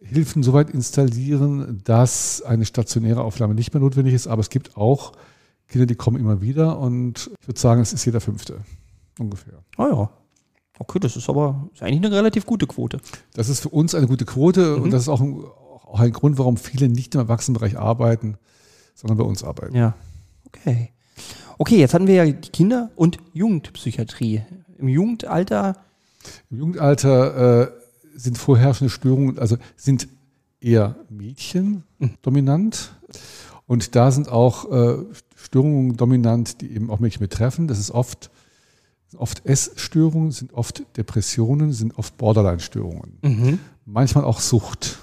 Hilfen 0.00 0.42
soweit 0.44 0.70
installieren, 0.70 1.80
dass 1.84 2.42
eine 2.42 2.64
stationäre 2.64 3.22
Aufnahme 3.22 3.54
nicht 3.54 3.74
mehr 3.74 3.80
notwendig 3.80 4.14
ist. 4.14 4.28
Aber 4.28 4.40
es 4.40 4.48
gibt 4.48 4.76
auch 4.76 5.12
Kinder, 5.68 5.86
die 5.86 5.94
kommen 5.94 6.18
immer 6.18 6.40
wieder 6.40 6.78
und 6.78 7.30
ich 7.40 7.48
würde 7.48 7.60
sagen, 7.60 7.80
es 7.80 7.92
ist 7.92 8.04
jeder 8.04 8.20
Fünfte 8.20 8.60
ungefähr. 9.18 9.62
Ah 9.76 9.88
ja. 9.88 10.10
Okay, 10.78 10.98
das 11.00 11.16
ist 11.16 11.28
aber 11.28 11.68
ist 11.74 11.82
eigentlich 11.82 12.04
eine 12.04 12.16
relativ 12.16 12.46
gute 12.46 12.66
Quote. 12.66 13.00
Das 13.34 13.48
ist 13.48 13.60
für 13.60 13.68
uns 13.68 13.94
eine 13.94 14.06
gute 14.06 14.24
Quote 14.24 14.76
mhm. 14.76 14.82
und 14.84 14.90
das 14.92 15.02
ist 15.02 15.08
auch 15.08 15.20
ein, 15.20 15.34
auch 15.34 16.00
ein 16.00 16.12
Grund, 16.12 16.38
warum 16.38 16.56
viele 16.56 16.88
nicht 16.88 17.14
im 17.14 17.20
Erwachsenenbereich 17.20 17.78
arbeiten, 17.78 18.38
sondern 18.94 19.18
bei 19.18 19.24
uns 19.24 19.44
arbeiten. 19.44 19.76
Ja. 19.76 19.94
Okay. 20.46 20.92
Okay, 21.58 21.78
jetzt 21.78 21.94
hatten 21.94 22.06
wir 22.06 22.14
ja 22.14 22.24
die 22.24 22.50
Kinder- 22.50 22.90
und 22.94 23.18
Jugendpsychiatrie. 23.32 24.42
Im 24.78 24.88
Jugendalter. 24.88 25.76
Im 26.50 26.58
Jugendalter 26.58 27.62
äh, 27.62 27.70
sind 28.14 28.38
vorherrschende 28.38 28.90
Störungen, 28.90 29.38
also 29.38 29.56
sind 29.76 30.08
eher 30.60 30.96
Mädchen 31.10 31.82
mhm. 31.98 32.14
dominant. 32.22 32.92
Und 33.66 33.96
da 33.96 34.10
sind 34.12 34.28
auch 34.28 34.70
äh, 34.70 35.04
Störungen 35.38 35.96
dominant, 35.96 36.60
die 36.60 36.72
eben 36.72 36.90
auch 36.90 36.98
Mädchen 36.98 37.20
betreffen. 37.20 37.68
Das 37.68 37.78
ist 37.78 37.90
oft 37.90 38.30
oft 39.16 39.46
Essstörungen, 39.46 40.32
sind 40.32 40.52
oft 40.52 40.82
Depressionen, 40.96 41.72
sind 41.72 41.98
oft 41.98 42.16
Borderline-Störungen. 42.18 43.18
Mhm. 43.22 43.58
Manchmal 43.84 44.24
auch 44.24 44.40
Sucht 44.40 44.98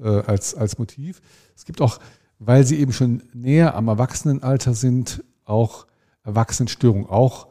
äh, 0.00 0.08
als, 0.08 0.54
als 0.54 0.78
Motiv. 0.78 1.22
Es 1.56 1.64
gibt 1.64 1.80
auch, 1.80 1.98
weil 2.38 2.66
sie 2.66 2.78
eben 2.78 2.92
schon 2.92 3.22
näher 3.32 3.74
am 3.74 3.88
Erwachsenenalter 3.88 4.74
sind, 4.74 5.24
auch 5.44 5.86
Erwachsenenstörungen, 6.24 7.06
auch 7.06 7.48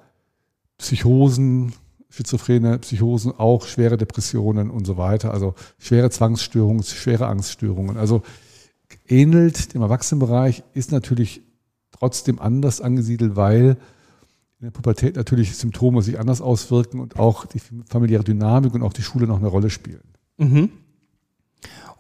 Psychosen, 0.78 1.74
schizophrene 2.10 2.78
Psychosen, 2.80 3.34
auch 3.38 3.66
schwere 3.66 3.98
Depressionen 3.98 4.70
und 4.70 4.86
so 4.86 4.98
weiter. 4.98 5.34
Also 5.34 5.56
schwere 5.80 6.12
Zwangsstörungen, 6.12 6.84
schwere 6.84 7.28
Angststörungen. 7.28 7.98
Also 7.98 8.22
ähnelt 9.08 9.74
dem 9.74 9.82
Erwachsenenbereich, 9.82 10.64
ist 10.74 10.92
natürlich 10.92 11.42
trotzdem 12.00 12.40
anders 12.40 12.82
angesiedelt, 12.82 13.36
weil 13.36 13.78
in 14.60 14.66
der 14.66 14.72
Pubertät 14.72 15.16
natürlich 15.16 15.56
Symptome 15.56 16.02
sich 16.02 16.20
anders 16.20 16.42
auswirken 16.42 17.00
und 17.00 17.20
auch 17.20 17.46
die 17.46 17.62
familiäre 17.88 18.24
Dynamik 18.24 18.74
und 18.74 18.82
auch 18.82 18.94
die 18.94 19.04
Schule 19.04 19.28
noch 19.28 19.38
eine 19.38 19.48
Rolle 19.48 19.70
spielen. 19.70 20.02
Mhm. 20.38 20.70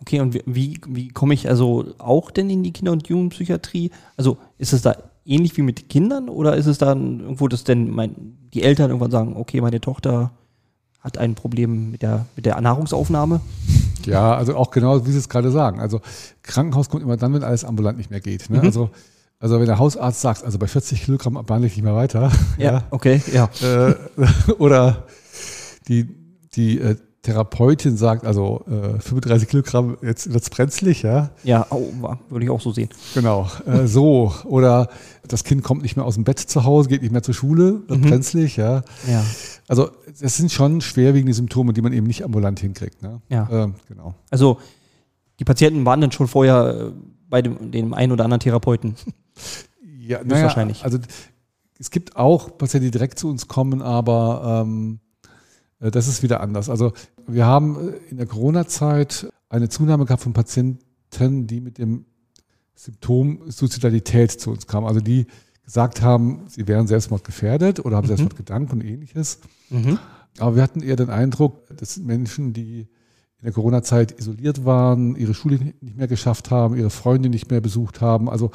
Okay, 0.01 0.20
und 0.22 0.39
wie, 0.46 0.80
wie 0.88 1.10
komme 1.10 1.34
ich 1.34 1.50
also 1.50 1.94
auch 1.98 2.32
denn 2.32 2.50
in 2.50 2.63
die 2.63 2.72
Kinder- 2.72 2.92
und 2.92 3.08
Jugendpsychiatrie? 3.08 3.92
Also 4.16 4.38
ist 4.58 4.74
es 4.74 4.82
da 4.82 4.96
ähnlich 5.25 5.58
wie 5.58 5.62
mit 5.62 5.89
Kindern 5.89 6.30
oder 6.30 6.56
ist 6.56 6.68
es 6.68 6.77
dann 6.77 7.20
irgendwo, 7.20 7.48
dass 7.48 7.63
denn 7.63 7.92
mein, 7.92 8.38
die 8.54 8.63
Eltern 8.63 8.89
irgendwann 8.89 9.12
sagen, 9.12 9.36
okay, 9.36 9.62
meine 9.62 9.82
Tochter 9.82 10.32
hat 11.00 11.18
ein 11.18 11.36
Problem 11.36 11.92
mit 11.92 12.01
der, 12.01 12.25
mit 12.36 12.46
der 12.46 12.60
Nahrungsaufnahme? 12.62 13.42
Ja, 14.06 14.36
also 14.36 14.56
auch 14.56 14.72
genau, 14.72 15.06
wie 15.06 15.12
Sie 15.12 15.18
es 15.18 15.30
gerade 15.30 15.51
sagen. 15.51 15.80
Also 15.80 16.00
Krankenhaus 16.44 16.89
kommt 16.89 17.04
immer 17.04 17.18
dann, 17.18 17.34
wenn 17.34 17.44
alles 17.44 17.66
ambulant 17.66 17.98
nicht 17.98 18.10
mehr 18.10 18.22
geht. 18.22 18.50
Ne? 18.50 18.60
Mhm. 18.60 18.66
Also 18.66 18.89
also 19.39 19.60
wenn 19.60 19.67
der 19.67 19.79
Hausarzt 19.79 20.22
sagt, 20.22 20.44
also 20.44 20.58
bei 20.58 20.67
40 20.67 21.03
Kilogramm 21.03 21.34
behandle 21.46 21.67
ich 21.67 21.75
nicht 21.75 21.84
mehr 21.84 21.96
weiter. 21.96 22.32
Ja, 22.58 22.72
ja. 22.72 22.84
okay, 22.89 23.22
ja. 23.32 23.50
Äh, 23.62 23.96
oder 24.58 25.06
die, 25.88 26.08
die 26.53 26.79
äh, 26.79 26.96
Therapeutin 27.27 27.98
sagt, 27.98 28.25
also 28.25 28.63
äh, 28.67 29.00
35 29.00 29.50
Kilogramm, 29.50 29.98
jetzt 30.01 30.32
wird 30.32 30.41
es 30.41 30.50
brenzlig, 30.50 31.01
ja. 31.01 31.32
Ja, 31.44 31.67
oh, 31.70 31.91
würde 32.29 32.46
ich 32.46 32.50
auch 32.50 32.62
so 32.62 32.72
sehen. 32.72 32.89
Genau, 33.13 33.48
äh, 33.65 33.86
so. 33.86 34.34
Oder 34.46 34.88
das 35.27 35.44
Kind 35.44 35.62
kommt 35.62 35.82
nicht 35.82 35.98
mehr 35.98 36.06
aus 36.06 36.15
dem 36.15 36.24
Bett 36.24 36.39
zu 36.39 36.63
Hause, 36.63 36.88
geht 36.88 37.01
nicht 37.01 37.12
mehr 37.12 37.24
zur 37.24 37.34
Schule, 37.34 37.82
wird 37.88 38.00
mhm. 38.00 38.10
brenzlig, 38.10 38.56
ja. 38.56 38.82
ja. 39.08 39.24
Also 39.67 39.89
das 40.20 40.38
sind 40.38 40.51
schon 40.51 40.79
schwerwiegende 40.79 41.34
Symptome, 41.34 41.74
die 41.74 41.82
man 41.82 41.91
eben 41.91 42.08
nicht 42.08 42.24
ambulant 42.24 42.62
hinkriegt. 42.62 43.01
Ne? 43.01 43.22
Ja. 43.27 43.48
Ähm, 43.51 43.75
genau. 43.89 44.15
Also 44.29 44.60
die 45.39 45.44
Patienten 45.44 45.86
waren 45.86 46.00
dann 46.00 46.13
schon 46.13 46.27
vorher 46.27 46.88
äh, 46.88 46.91
bei 47.29 47.41
dem, 47.41 47.72
dem 47.72 47.94
einen 47.94 48.13
oder 48.13 48.24
anderen 48.24 48.39
Therapeuten. 48.39 48.96
Ja, 50.00 50.24
naja, 50.24 50.44
wahrscheinlich. 50.44 50.84
Also 50.84 51.00
es 51.79 51.91
gibt 51.91 52.15
auch 52.15 52.58
Patienten, 52.58 52.86
die 52.86 52.91
direkt 52.91 53.20
zu 53.20 53.29
uns 53.29 53.48
kommen, 53.48 53.82
aber 53.82 54.63
ähm, 54.65 55.00
äh, 55.79 55.91
das 55.91 56.08
ist 56.08 56.24
wieder 56.24 56.41
anders. 56.41 56.70
Also 56.70 56.94
wir 57.27 57.46
haben 57.46 57.89
äh, 57.89 57.91
in 58.10 58.17
der 58.17 58.25
Corona-Zeit 58.25 59.29
eine 59.50 59.70
Zunahme 59.70 60.06
gehabt 60.06 60.24
von 60.24 60.34
Patienten, 60.34 61.48
die 61.48 61.62
mit 61.62 61.77
dem 61.77 62.06
Symptom 62.75 63.50
Suizidalität 63.50 64.32
zu 64.32 64.51
uns 64.51 64.67
kamen. 64.67 64.88
Also 64.88 65.00
die 65.00 65.25
gesagt 65.63 66.01
haben, 66.01 66.46
sie 66.48 66.67
wären 66.67 66.88
selbstmordgefährdet 66.88 67.84
oder 67.84 67.98
haben 67.98 68.06
mhm. 68.06 68.10
Selbstmordgedanken 68.10 68.79
und 68.79 68.86
ähnliches. 68.86 69.39
Mhm. 69.70 70.00
Aber 70.39 70.56
wir 70.56 70.63
hatten 70.63 70.82
eher 70.82 70.96
den 70.96 71.10
Eindruck, 71.10 71.67
das 71.75 71.96
sind 71.96 72.06
Menschen, 72.06 72.53
die 72.53 72.88
in 73.39 73.44
der 73.44 73.51
Corona-Zeit 73.51 74.17
isoliert 74.20 74.65
waren, 74.65 75.15
ihre 75.15 75.34
Schule 75.34 75.58
nicht 75.82 75.98
mehr 75.98 76.08
geschafft 76.08 76.51
haben, 76.51 76.75
ihre 76.75 76.89
Freunde 76.89 77.29
nicht 77.29 77.51
mehr 77.51 77.62
besucht 77.62 78.01
haben, 78.01 78.29
also 78.29 78.51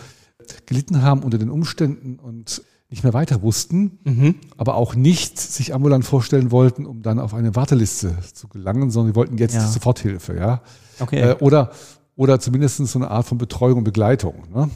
gelitten 0.66 1.02
haben 1.02 1.22
unter 1.22 1.38
den 1.38 1.50
Umständen 1.50 2.18
und 2.18 2.62
nicht 2.92 3.04
mehr 3.04 3.14
weiter 3.14 3.40
wussten, 3.40 3.98
mhm. 4.04 4.34
aber 4.58 4.74
auch 4.74 4.94
nicht 4.94 5.40
sich 5.40 5.74
ambulant 5.74 6.04
vorstellen 6.04 6.50
wollten, 6.50 6.84
um 6.84 7.02
dann 7.02 7.18
auf 7.18 7.32
eine 7.32 7.56
Warteliste 7.56 8.14
zu 8.34 8.48
gelangen, 8.48 8.90
sondern 8.90 9.12
sie 9.12 9.16
wollten 9.16 9.38
jetzt 9.38 9.54
ja. 9.54 9.66
Soforthilfe, 9.66 10.36
ja. 10.36 10.60
Okay. 11.00 11.20
Äh, 11.20 11.36
oder, 11.40 11.70
oder 12.16 12.38
zumindest 12.38 12.76
so 12.76 12.98
eine 12.98 13.10
Art 13.10 13.26
von 13.26 13.38
Betreuung 13.38 13.78
und 13.78 13.84
Begleitung. 13.84 14.44
Ne? 14.54 14.68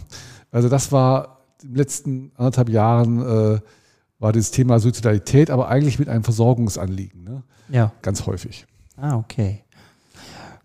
Also 0.50 0.70
das 0.70 0.92
war 0.92 1.42
in 1.62 1.68
den 1.68 1.76
letzten 1.76 2.32
anderthalb 2.36 2.70
Jahren 2.70 3.20
äh, 3.20 3.60
war 4.18 4.32
das 4.32 4.50
Thema 4.50 4.78
Suizidalität, 4.78 5.50
aber 5.50 5.68
eigentlich 5.68 5.98
mit 5.98 6.08
einem 6.08 6.24
Versorgungsanliegen. 6.24 7.22
Ne? 7.22 7.42
Ja. 7.68 7.92
Ganz 8.00 8.26
häufig. 8.26 8.66
Ah, 8.96 9.16
okay. 9.16 9.62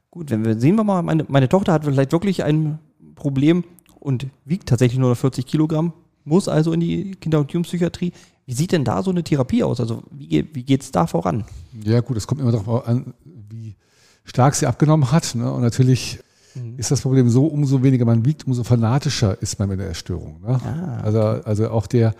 Gut, 0.09 0.29
wenn 0.29 0.45
wir 0.45 0.57
sehen 0.57 0.75
wir 0.75 0.85
mal, 0.85 1.01
meine, 1.01 1.25
meine 1.27 1.49
Tochter 1.49 1.73
hat 1.73 1.83
vielleicht 1.83 2.13
wirklich 2.13 2.43
ein 2.43 2.79
Problem 3.15 3.65
und 4.01 4.27
wiegt 4.45 4.67
tatsächlich 4.67 4.99
nur 4.99 5.15
40 5.15 5.45
Kilogramm, 5.45 5.93
muss 6.25 6.47
also 6.47 6.73
in 6.73 6.79
die 6.79 7.11
Kinder- 7.11 7.39
und 7.39 7.51
Jugendpsychiatrie. 7.51 8.11
Wie 8.45 8.53
sieht 8.53 8.71
denn 8.71 8.83
da 8.83 9.01
so 9.03 9.11
eine 9.11 9.23
Therapie 9.23 9.63
aus? 9.63 9.79
Also 9.79 10.03
wie, 10.11 10.47
wie 10.53 10.63
geht 10.63 10.81
es 10.81 10.91
da 10.91 11.07
voran? 11.07 11.45
Ja 11.83 12.01
gut, 12.01 12.17
es 12.17 12.27
kommt 12.27 12.41
immer 12.41 12.51
darauf 12.51 12.87
an, 12.87 13.13
wie 13.23 13.75
stark 14.23 14.55
sie 14.55 14.67
abgenommen 14.67 15.11
hat. 15.11 15.35
Ne? 15.35 15.51
Und 15.51 15.61
natürlich 15.61 16.19
mhm. 16.55 16.77
ist 16.77 16.91
das 16.91 17.01
Problem 17.01 17.29
so, 17.29 17.45
umso 17.45 17.83
weniger 17.83 18.05
man 18.05 18.25
wiegt, 18.25 18.45
umso 18.47 18.63
fanatischer 18.63 19.41
ist 19.41 19.59
man 19.59 19.69
mit 19.69 19.79
der 19.79 19.87
Erstörung. 19.87 20.41
Ne? 20.41 20.59
Ah, 20.63 20.97
okay. 20.97 21.05
also, 21.05 21.19
also 21.21 21.69
auch 21.69 21.87
der, 21.87 22.15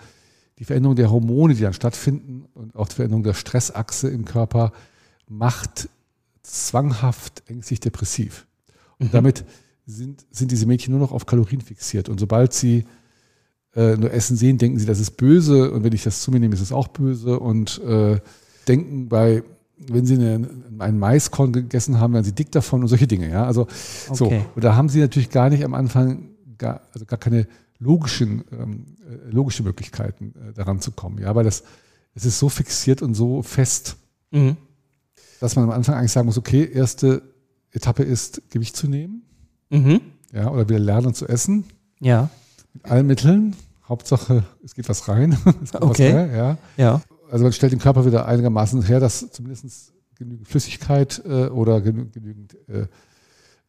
die 0.58 0.64
Veränderung 0.64 0.96
der 0.96 1.10
Hormone, 1.10 1.54
die 1.54 1.62
dann 1.62 1.74
stattfinden 1.74 2.46
und 2.54 2.76
auch 2.76 2.88
die 2.88 2.94
Veränderung 2.94 3.24
der 3.24 3.34
Stressachse 3.34 4.08
im 4.08 4.24
Körper 4.24 4.72
macht 5.28 5.88
zwanghaft 6.42 7.42
ängstlich 7.46 7.80
depressiv. 7.80 8.46
Und 8.98 9.08
mhm. 9.08 9.12
damit 9.12 9.44
sind, 9.92 10.26
sind 10.30 10.50
diese 10.50 10.66
Mädchen 10.66 10.92
nur 10.92 11.00
noch 11.00 11.12
auf 11.12 11.26
Kalorien 11.26 11.60
fixiert. 11.60 12.08
Und 12.08 12.18
sobald 12.20 12.52
sie 12.52 12.84
äh, 13.74 13.96
nur 13.96 14.12
Essen 14.12 14.36
sehen, 14.36 14.58
denken 14.58 14.78
sie, 14.78 14.86
das 14.86 15.00
ist 15.00 15.12
böse. 15.12 15.72
Und 15.72 15.84
wenn 15.84 15.92
ich 15.92 16.02
das 16.02 16.22
zu 16.22 16.30
mir 16.30 16.40
nehme, 16.40 16.54
ist 16.54 16.60
es 16.60 16.72
auch 16.72 16.88
böse. 16.88 17.38
Und 17.38 17.80
äh, 17.84 18.18
denken 18.68 19.08
bei, 19.08 19.42
wenn 19.78 20.06
sie 20.06 20.14
eine, 20.14 20.48
einen 20.78 20.98
Maiskorn 20.98 21.52
gegessen 21.52 21.98
haben, 21.98 22.14
werden 22.14 22.24
sie 22.24 22.34
dick 22.34 22.52
davon 22.52 22.82
und 22.82 22.88
solche 22.88 23.06
Dinge. 23.06 23.30
Ja, 23.30 23.46
also 23.46 23.62
okay. 23.62 24.14
so. 24.14 24.26
Und 24.54 24.64
da 24.64 24.76
haben 24.76 24.88
sie 24.88 25.00
natürlich 25.00 25.30
gar 25.30 25.50
nicht 25.50 25.64
am 25.64 25.74
Anfang 25.74 26.30
gar, 26.58 26.82
also 26.92 27.04
gar 27.06 27.18
keine 27.18 27.46
logischen, 27.78 28.44
ähm, 28.52 28.96
äh, 29.08 29.30
logische 29.30 29.62
Möglichkeiten, 29.62 30.34
äh, 30.48 30.52
daran 30.52 30.80
zu 30.80 30.92
kommen. 30.92 31.18
Ja, 31.18 31.34
weil 31.34 31.44
das, 31.44 31.64
es 32.14 32.24
ist 32.24 32.38
so 32.38 32.48
fixiert 32.48 33.02
und 33.02 33.14
so 33.14 33.42
fest. 33.42 33.96
Mhm 34.30 34.56
dass 35.42 35.56
man 35.56 35.64
am 35.64 35.70
Anfang 35.72 35.96
eigentlich 35.96 36.12
sagen 36.12 36.26
muss, 36.26 36.38
okay, 36.38 36.70
erste 36.72 37.20
Etappe 37.72 38.04
ist, 38.04 38.48
Gewicht 38.50 38.76
zu 38.76 38.86
nehmen. 38.86 39.22
Mhm. 39.72 40.00
Ja, 40.32 40.50
oder 40.50 40.68
wieder 40.68 40.78
lernen 40.78 41.14
zu 41.14 41.26
essen. 41.26 41.64
Ja. 42.00 42.30
Mit 42.74 42.84
allen 42.86 43.06
Mitteln. 43.06 43.56
Hauptsache, 43.88 44.44
es 44.64 44.74
geht 44.74 44.88
was 44.88 45.08
rein. 45.08 45.36
Okay. 45.74 46.12
Rein, 46.12 46.34
ja. 46.34 46.58
ja. 46.76 47.02
Also 47.30 47.44
man 47.44 47.52
stellt 47.52 47.72
den 47.72 47.78
Körper 47.78 48.06
wieder 48.06 48.26
einigermaßen 48.26 48.82
her, 48.82 49.00
dass 49.00 49.30
zumindest 49.30 49.92
genügend 50.16 50.46
Flüssigkeit 50.46 51.22
äh, 51.26 51.46
oder 51.46 51.80
genü 51.80 52.06
genügend 52.10 52.56
äh, 52.68 52.86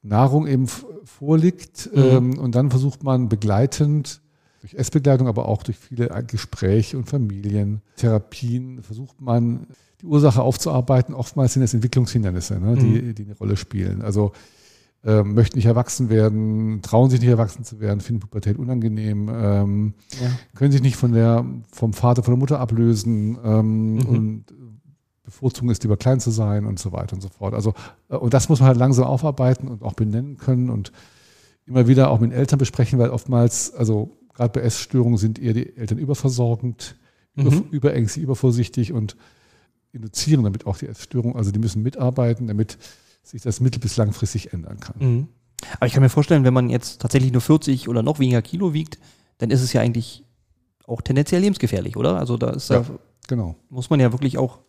Nahrung 0.02 0.48
eben 0.48 0.68
vorliegt. 0.68 1.90
Mhm. 1.94 2.04
Ähm, 2.04 2.40
und 2.40 2.56
dann 2.56 2.70
versucht 2.70 3.04
man 3.04 3.30
begleitend 3.30 4.22
durch 4.62 4.76
Essbegleitung, 4.76 5.28
aber 5.28 5.48
auch 5.48 5.64
durch 5.64 5.78
viele 5.78 6.08
Gespräche 6.28 6.98
und 6.98 7.10
Familientherapien, 7.10 8.82
versucht 8.84 9.20
man 9.20 9.68
die 10.02 10.06
Ursache 10.06 10.42
aufzuarbeiten. 10.42 11.14
Oftmals 11.14 11.54
sind 11.54 11.64
es 11.64 11.74
Entwicklungshindernisse, 11.74 12.60
ne, 12.60 12.76
die, 12.76 13.14
die 13.14 13.24
eine 13.24 13.38
Rolle 13.38 13.58
spielen. 13.58 14.02
Also 14.02 14.32
ähm, 15.06 15.34
möchten 15.34 15.58
nicht 15.58 15.66
erwachsen 15.66 16.10
werden, 16.10 16.82
trauen 16.82 17.10
sich 17.10 17.20
nicht 17.20 17.30
erwachsen 17.30 17.64
zu 17.66 17.80
werden, 17.80 18.00
finden 18.00 18.22
Pubertät 18.22 18.58
unangenehm, 18.58 19.30
ähm, 19.34 19.94
Ja. 20.22 20.30
können 20.56 20.72
sich 20.72 20.82
nicht 20.82 20.96
von 20.96 21.12
der, 21.12 21.46
vom 21.72 21.92
Vater, 21.94 22.24
von 22.24 22.34
der 22.34 22.40
Mutter 22.40 22.60
ablösen 22.60 23.38
ähm, 23.44 23.94
Mhm. 23.96 24.06
und 24.08 24.46
bevorzugen 25.24 25.70
es 25.70 25.82
lieber 25.82 25.98
klein 25.98 26.20
zu 26.20 26.32
sein 26.32 26.66
und 26.66 26.80
so 26.80 26.92
weiter 26.92 27.16
und 27.16 27.22
so 27.22 27.30
fort. 27.30 27.54
Also, 27.54 27.74
äh, 28.10 28.16
und 28.16 28.34
das 28.34 28.50
muss 28.50 28.60
man 28.60 28.68
halt 28.68 28.78
langsam 28.78 29.06
aufarbeiten 29.06 29.68
und 29.68 29.82
auch 29.84 29.94
benennen 29.94 30.38
können 30.38 30.70
und 30.70 30.92
immer 31.66 31.88
wieder 31.88 32.10
auch 32.12 32.20
mit 32.20 32.34
Eltern 32.34 32.60
besprechen, 32.60 33.00
weil 33.00 33.10
oftmals, 33.10 33.74
also 33.74 34.18
gerade 34.34 34.58
bei 34.60 34.66
Essstörungen 34.66 35.18
sind 35.18 35.40
eher 35.40 35.54
die 35.54 35.76
Eltern 35.78 35.98
überversorgend, 35.98 36.96
über, 37.36 37.52
Mhm. 37.52 37.64
überängstlich, 37.72 38.24
übervorsichtig 38.24 38.92
und 38.94 39.16
induzieren 39.92 40.44
damit 40.44 40.66
auch 40.66 40.78
die 40.78 40.88
Essstörung. 40.88 41.36
Also 41.36 41.52
die 41.52 41.60
müssen 41.60 41.84
mitarbeiten, 41.84 42.48
damit 42.48 42.78
sich 43.24 43.42
das 43.42 43.60
mittel- 43.60 43.80
bis 43.80 43.98
langfristig 43.98 44.54
ändern 44.54 44.80
kann. 44.80 44.96
Mhm. 45.00 45.28
Aber 45.78 45.88
ich 45.88 45.94
kann 45.94 46.04
mir 46.04 46.10
vorstellen, 46.10 46.44
wenn 46.44 46.54
man 46.54 46.70
jetzt 46.70 47.02
tatsächlich 47.02 47.32
nur 47.32 47.42
40 47.42 47.88
oder 47.90 48.04
noch 48.04 48.20
weniger 48.20 48.42
Kilo 48.42 48.74
wiegt, 48.74 49.00
dann 49.38 49.50
ist 49.50 49.62
es 49.62 49.72
ja 49.74 49.82
eigentlich 49.82 50.24
auch 50.86 51.02
tendenziell 51.02 51.42
lebensgefährlich, 51.42 51.96
oder? 51.96 52.18
Also 52.18 52.38
da 52.38 52.50
ist 52.52 52.70
Ja. 52.70 52.82
da 52.82 52.86
Genau. 53.30 53.56
muss 53.70 53.90
man 53.90 54.00
ja 54.02 54.12
wirklich 54.12 54.38
auch 54.38 54.60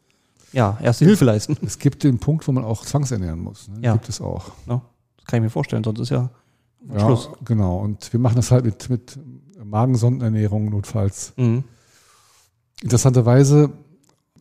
ja, 0.52 0.78
erste 0.80 1.04
Hilfe 1.04 1.24
leisten. 1.24 1.56
Es 1.66 1.80
gibt 1.80 2.04
den 2.04 2.20
Punkt, 2.20 2.46
wo 2.46 2.52
man 2.52 2.62
auch 2.64 2.84
zwangsernähren 2.86 3.40
muss. 3.40 3.66
Ne? 3.66 3.78
Ja. 3.82 3.92
Gibt 3.94 4.08
es 4.08 4.20
auch. 4.20 4.52
Ne? 4.66 4.80
Das 5.16 5.24
kann 5.26 5.38
ich 5.38 5.42
mir 5.42 5.50
vorstellen, 5.50 5.82
sonst 5.82 5.98
ist 5.98 6.10
ja 6.10 6.30
Ja, 6.92 7.00
Schluss. 7.00 7.28
genau. 7.44 7.78
Und 7.80 8.12
wir 8.12 8.20
machen 8.20 8.36
das 8.36 8.52
halt 8.52 8.64
mit, 8.64 8.88
mit 8.88 9.18
Magensondenernährung 9.64 10.66
notfalls. 10.70 11.32
Mhm. 11.36 11.64
Interessanterweise, 12.82 13.72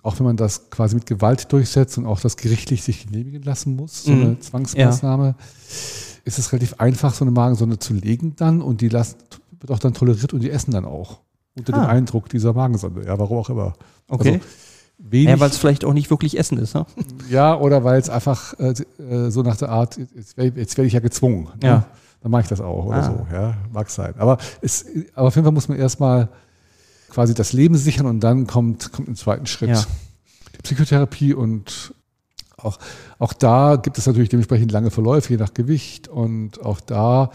auch 0.03 0.19
wenn 0.19 0.25
man 0.25 0.37
das 0.37 0.69
quasi 0.69 0.93
mit 0.95 1.05
Gewalt 1.07 1.51
durchsetzt 1.51 1.97
und 1.97 2.05
auch 2.05 2.19
das 2.19 2.37
gerichtlich 2.37 2.83
sich 2.83 3.07
genehmigen 3.07 3.41
lassen 3.41 3.75
muss, 3.75 4.03
so 4.03 4.11
Mhm. 4.11 4.21
eine 4.21 4.39
Zwangsmaßnahme, 4.39 5.35
ist 6.25 6.37
es 6.39 6.51
relativ 6.51 6.75
einfach, 6.79 7.13
so 7.13 7.25
eine 7.25 7.31
Magensonde 7.31 7.79
zu 7.79 7.93
legen 7.93 8.35
dann 8.35 8.61
und 8.61 8.81
die 8.81 8.89
lassen, 8.89 9.15
wird 9.59 9.71
auch 9.71 9.79
dann 9.79 9.93
toleriert 9.93 10.33
und 10.33 10.41
die 10.41 10.51
essen 10.51 10.71
dann 10.71 10.85
auch. 10.85 11.19
Unter 11.57 11.73
Ah. 11.75 11.81
dem 11.85 11.89
Eindruck 11.89 12.29
dieser 12.29 12.53
Magensonde. 12.53 13.05
Ja, 13.05 13.17
warum 13.19 13.37
auch 13.39 13.49
immer. 13.49 13.73
Okay. 14.09 14.33
Also 14.33 14.45
wenig, 14.99 15.29
ja, 15.29 15.39
weil 15.39 15.49
es 15.49 15.57
vielleicht 15.57 15.85
auch 15.85 15.93
nicht 15.93 16.09
wirklich 16.09 16.37
Essen 16.37 16.57
ist, 16.59 16.75
ne? 16.75 16.85
ja, 17.29 17.57
oder 17.59 17.83
weil 17.83 17.99
es 17.99 18.09
einfach 18.09 18.53
äh, 18.59 18.73
äh, 19.01 19.29
so 19.31 19.41
nach 19.41 19.57
der 19.57 19.69
Art, 19.69 19.97
jetzt 20.15 20.37
werde 20.37 20.55
werd 20.55 20.77
ich 20.79 20.93
ja 20.93 20.99
gezwungen. 20.99 21.45
ne? 21.61 21.67
Ja. 21.67 21.85
Dann 22.21 22.31
mache 22.31 22.43
ich 22.43 22.47
das 22.47 22.61
auch 22.61 22.85
oder 22.85 22.97
Ah. 22.97 23.03
so. 23.03 23.27
Ja, 23.35 23.53
mag 23.73 23.89
sein. 23.89 24.13
Aber, 24.17 24.37
es, 24.61 24.85
aber 25.13 25.27
auf 25.27 25.35
jeden 25.35 25.43
Fall 25.45 25.51
muss 25.53 25.67
man 25.67 25.77
erstmal 25.77 26.29
quasi 27.13 27.33
das 27.33 27.53
Leben 27.53 27.75
sichern 27.77 28.05
und 28.07 28.19
dann 28.21 28.47
kommt, 28.47 28.91
kommt 28.91 29.07
im 29.07 29.15
zweiten 29.15 29.45
Schritt 29.45 29.69
Ja. 29.69 29.85
die 30.55 30.61
Psychotherapie 30.63 31.33
und 31.33 31.93
auch, 32.57 32.79
auch 33.19 33.33
da 33.33 33.75
gibt 33.75 33.97
es 33.97 34.07
natürlich 34.07 34.29
dementsprechend 34.29 34.71
lange 34.71 34.89
Verläufe, 34.89 35.33
je 35.33 35.37
nach 35.39 35.53
Gewicht 35.53 36.07
und 36.07 36.61
auch 36.61 36.79
da 36.79 37.31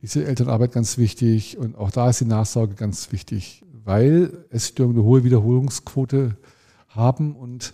ist 0.00 0.14
die 0.14 0.24
Elternarbeit 0.24 0.72
ganz 0.72 0.98
wichtig 0.98 1.56
und 1.56 1.76
auch 1.76 1.90
da 1.90 2.10
ist 2.10 2.20
die 2.20 2.24
Nachsorge 2.26 2.74
ganz 2.74 3.10
wichtig, 3.12 3.62
weil 3.84 4.44
Essstörungen 4.50 4.98
eine 4.98 5.04
hohe 5.06 5.24
Wiederholungsquote 5.24 6.36
haben 6.88 7.34
und 7.36 7.72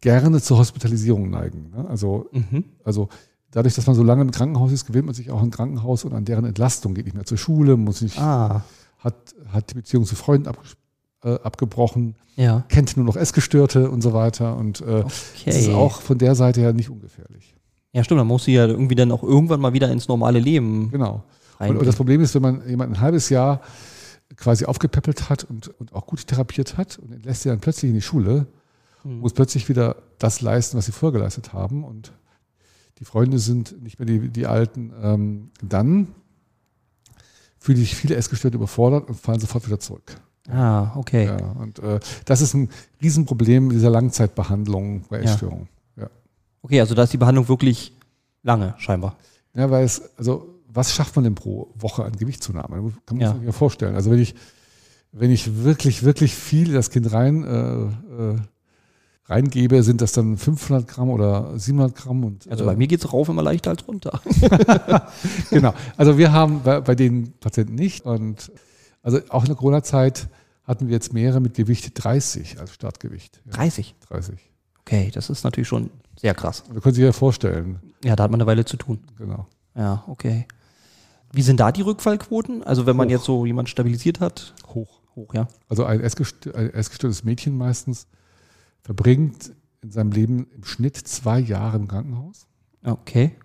gerne 0.00 0.40
zur 0.42 0.58
Hospitalisierung 0.58 1.30
neigen. 1.30 1.70
ne? 1.74 1.88
Also 1.88 2.28
Mhm. 2.32 2.64
also 2.84 3.08
dadurch, 3.52 3.74
dass 3.74 3.86
man 3.86 3.94
so 3.96 4.02
lange 4.02 4.22
im 4.22 4.30
Krankenhaus 4.32 4.72
ist, 4.72 4.86
gewöhnt 4.86 5.06
man 5.06 5.14
sich 5.14 5.30
auch 5.30 5.40
an 5.40 5.50
Krankenhaus 5.50 6.04
und 6.04 6.12
an 6.12 6.24
deren 6.24 6.44
Entlastung, 6.44 6.92
geht 6.94 7.04
nicht 7.06 7.14
mehr 7.14 7.24
zur 7.24 7.38
Schule, 7.38 7.76
muss 7.76 8.02
nicht, 8.02 8.18
Ah, 8.18 8.64
hat, 8.98 9.14
hat 9.52 9.70
die 9.70 9.74
Beziehung 9.74 10.04
zu 10.04 10.14
Freunden 10.16 10.48
abges- 10.48 10.76
äh, 11.24 11.34
abgebrochen, 11.42 12.14
ja. 12.36 12.64
kennt 12.68 12.96
nur 12.96 13.06
noch 13.06 13.16
Essgestörte 13.16 13.90
und 13.90 14.00
so 14.02 14.12
weiter. 14.12 14.56
Und 14.56 14.80
äh, 14.80 15.02
das 15.02 15.56
ist 15.56 15.68
Okay. 15.68 15.74
auch 15.74 16.00
von 16.02 16.18
der 16.18 16.34
Seite 16.34 16.60
her 16.60 16.72
nicht 16.72 16.90
ungefährlich. 16.90 17.54
Ja, 17.92 18.02
stimmt, 18.04 18.20
dann 18.20 18.26
muss 18.26 18.44
sie 18.44 18.54
ja 18.54 18.66
irgendwie 18.66 18.94
dann 18.94 19.12
auch 19.12 19.22
irgendwann 19.22 19.60
mal 19.60 19.72
wieder 19.74 19.90
ins 19.90 20.08
normale 20.08 20.38
Leben 20.38 20.90
Genau. 20.90 21.24
Und, 21.58 21.76
und 21.76 21.86
das 21.86 21.94
Problem 21.94 22.20
ist, 22.22 22.34
wenn 22.34 22.42
man 22.42 22.68
jemanden 22.68 22.94
ein 22.96 23.00
halbes 23.00 23.28
Jahr 23.28 23.60
quasi 24.36 24.64
aufgepäppelt 24.64 25.28
hat 25.28 25.44
und, 25.44 25.68
und 25.78 25.92
auch 25.92 26.06
gut 26.06 26.26
therapiert 26.26 26.76
hat 26.76 26.98
und 26.98 27.12
entlässt 27.12 27.42
sie 27.42 27.50
dann 27.50 27.60
plötzlich 27.60 27.90
in 27.90 27.94
die 27.94 28.02
Schule, 28.02 28.46
Hm. 29.02 29.18
muss 29.20 29.32
plötzlich 29.32 29.68
wieder 29.68 29.96
das 30.18 30.40
leisten, 30.40 30.76
was 30.78 30.86
sie 30.86 30.92
vorher 30.92 31.18
geleistet 31.18 31.52
haben. 31.52 31.82
Und 31.84 32.12
die 32.98 33.04
Freunde 33.04 33.38
sind 33.40 33.80
nicht 33.82 33.98
mehr 33.98 34.06
die, 34.06 34.28
die 34.28 34.46
Alten. 34.46 34.92
Ähm, 35.02 35.50
dann 35.60 36.08
fühlen 37.58 37.78
sich 37.78 37.94
viele 37.94 38.14
Essgestörte 38.16 38.56
überfordert 38.56 39.08
und 39.08 39.14
fallen 39.20 39.40
sofort 39.40 39.66
wieder 39.66 39.78
zurück. 39.80 40.16
Ah, 40.50 40.92
okay. 40.96 41.26
Ja, 41.26 41.36
und 41.52 41.78
äh, 41.78 42.00
das 42.24 42.40
ist 42.40 42.54
ein 42.54 42.68
Riesenproblem 43.00 43.70
dieser 43.70 43.90
Langzeitbehandlung 43.90 45.04
bei 45.08 45.18
Ja. 45.18 45.24
Essstörungen. 45.24 45.68
Ja. 45.96 46.08
Okay, 46.62 46.80
also 46.80 46.94
da 46.94 47.04
ist 47.04 47.12
die 47.12 47.16
Behandlung 47.18 47.48
wirklich 47.48 47.92
lange, 48.42 48.74
scheinbar. 48.78 49.16
Ja, 49.54 49.70
weil 49.70 49.84
es, 49.84 50.02
also 50.16 50.48
was 50.68 50.92
schafft 50.94 51.14
man 51.16 51.24
denn 51.24 51.34
pro 51.34 51.68
Woche 51.76 52.04
an 52.04 52.12
Gewichtszunahme? 52.12 52.92
Kann 53.06 53.18
man 53.18 53.20
Ja. 53.20 53.34
sich 53.34 53.42
ja 53.44 53.52
vorstellen. 53.52 53.94
Also 53.94 54.10
wenn 54.10 54.18
ich, 54.18 54.34
wenn 55.12 55.30
ich 55.30 55.62
wirklich, 55.62 56.02
wirklich 56.02 56.34
viel 56.34 56.72
das 56.72 56.90
Kind 56.90 57.12
rein, 57.12 57.44
äh, 57.44 58.32
äh, 58.32 58.36
reingebe, 59.26 59.82
sind 59.82 60.00
das 60.00 60.12
dann 60.12 60.36
500 60.38 60.88
Gramm 60.88 61.10
oder 61.10 61.56
700 61.58 61.94
Gramm. 61.94 62.24
Und, 62.24 62.48
Also 62.50 62.64
äh, 62.64 62.66
bei 62.66 62.76
mir 62.76 62.88
geht's 62.88 63.12
rauf 63.12 63.28
immer 63.28 63.42
leichter 63.42 63.70
als 63.70 63.86
runter. 63.86 64.20
genau. 65.50 65.74
Also 65.96 66.18
wir 66.18 66.32
haben 66.32 66.62
bei, 66.64 66.80
bei 66.80 66.94
den 66.94 67.32
Patienten 67.38 67.74
nicht. 67.76 68.04
Und 68.04 68.50
also 69.02 69.20
auch 69.28 69.42
in 69.42 69.48
der 69.48 69.56
Corona-Zeit 69.56 70.28
hatten 70.64 70.86
wir 70.88 70.94
jetzt 70.94 71.12
mehrere 71.12 71.40
mit 71.40 71.54
Gewicht 71.54 71.92
30 71.94 72.60
als 72.60 72.72
Startgewicht. 72.72 73.40
Ja, 73.46 73.52
30. 73.52 73.94
30. 74.08 74.38
Okay, 74.80 75.10
das 75.12 75.30
ist 75.30 75.44
natürlich 75.44 75.68
schon 75.68 75.90
sehr 76.20 76.34
krass. 76.34 76.64
Da 76.68 76.80
können 76.80 76.94
Sie 76.94 77.00
sich 77.00 77.06
ja 77.06 77.12
vorstellen. 77.12 77.80
Ja, 78.04 78.16
da 78.16 78.24
hat 78.24 78.30
man 78.30 78.40
eine 78.40 78.46
Weile 78.46 78.64
zu 78.64 78.76
tun. 78.76 79.00
Genau. 79.18 79.46
Ja, 79.74 80.04
okay. 80.06 80.46
Wie 81.32 81.42
sind 81.42 81.60
da 81.60 81.72
die 81.72 81.82
Rückfallquoten? 81.82 82.62
Also 82.62 82.86
wenn 82.86 82.96
man 82.96 83.08
Hoch. 83.08 83.12
jetzt 83.12 83.24
so 83.24 83.46
jemand 83.46 83.68
stabilisiert 83.68 84.20
hat, 84.20 84.54
Hoch. 84.68 85.00
hoch, 85.16 85.34
ja. 85.34 85.48
Also 85.68 85.84
ein 85.84 86.00
essgestörtes 86.00 87.24
Mädchen 87.24 87.56
meistens 87.56 88.06
verbringt 88.82 89.52
in 89.82 89.90
seinem 89.90 90.12
Leben 90.12 90.46
im 90.54 90.64
Schnitt 90.64 90.96
zwei 90.96 91.40
Jahre 91.40 91.76
im 91.76 91.88
Krankenhaus. 91.88 92.46
Okay. 92.84 93.36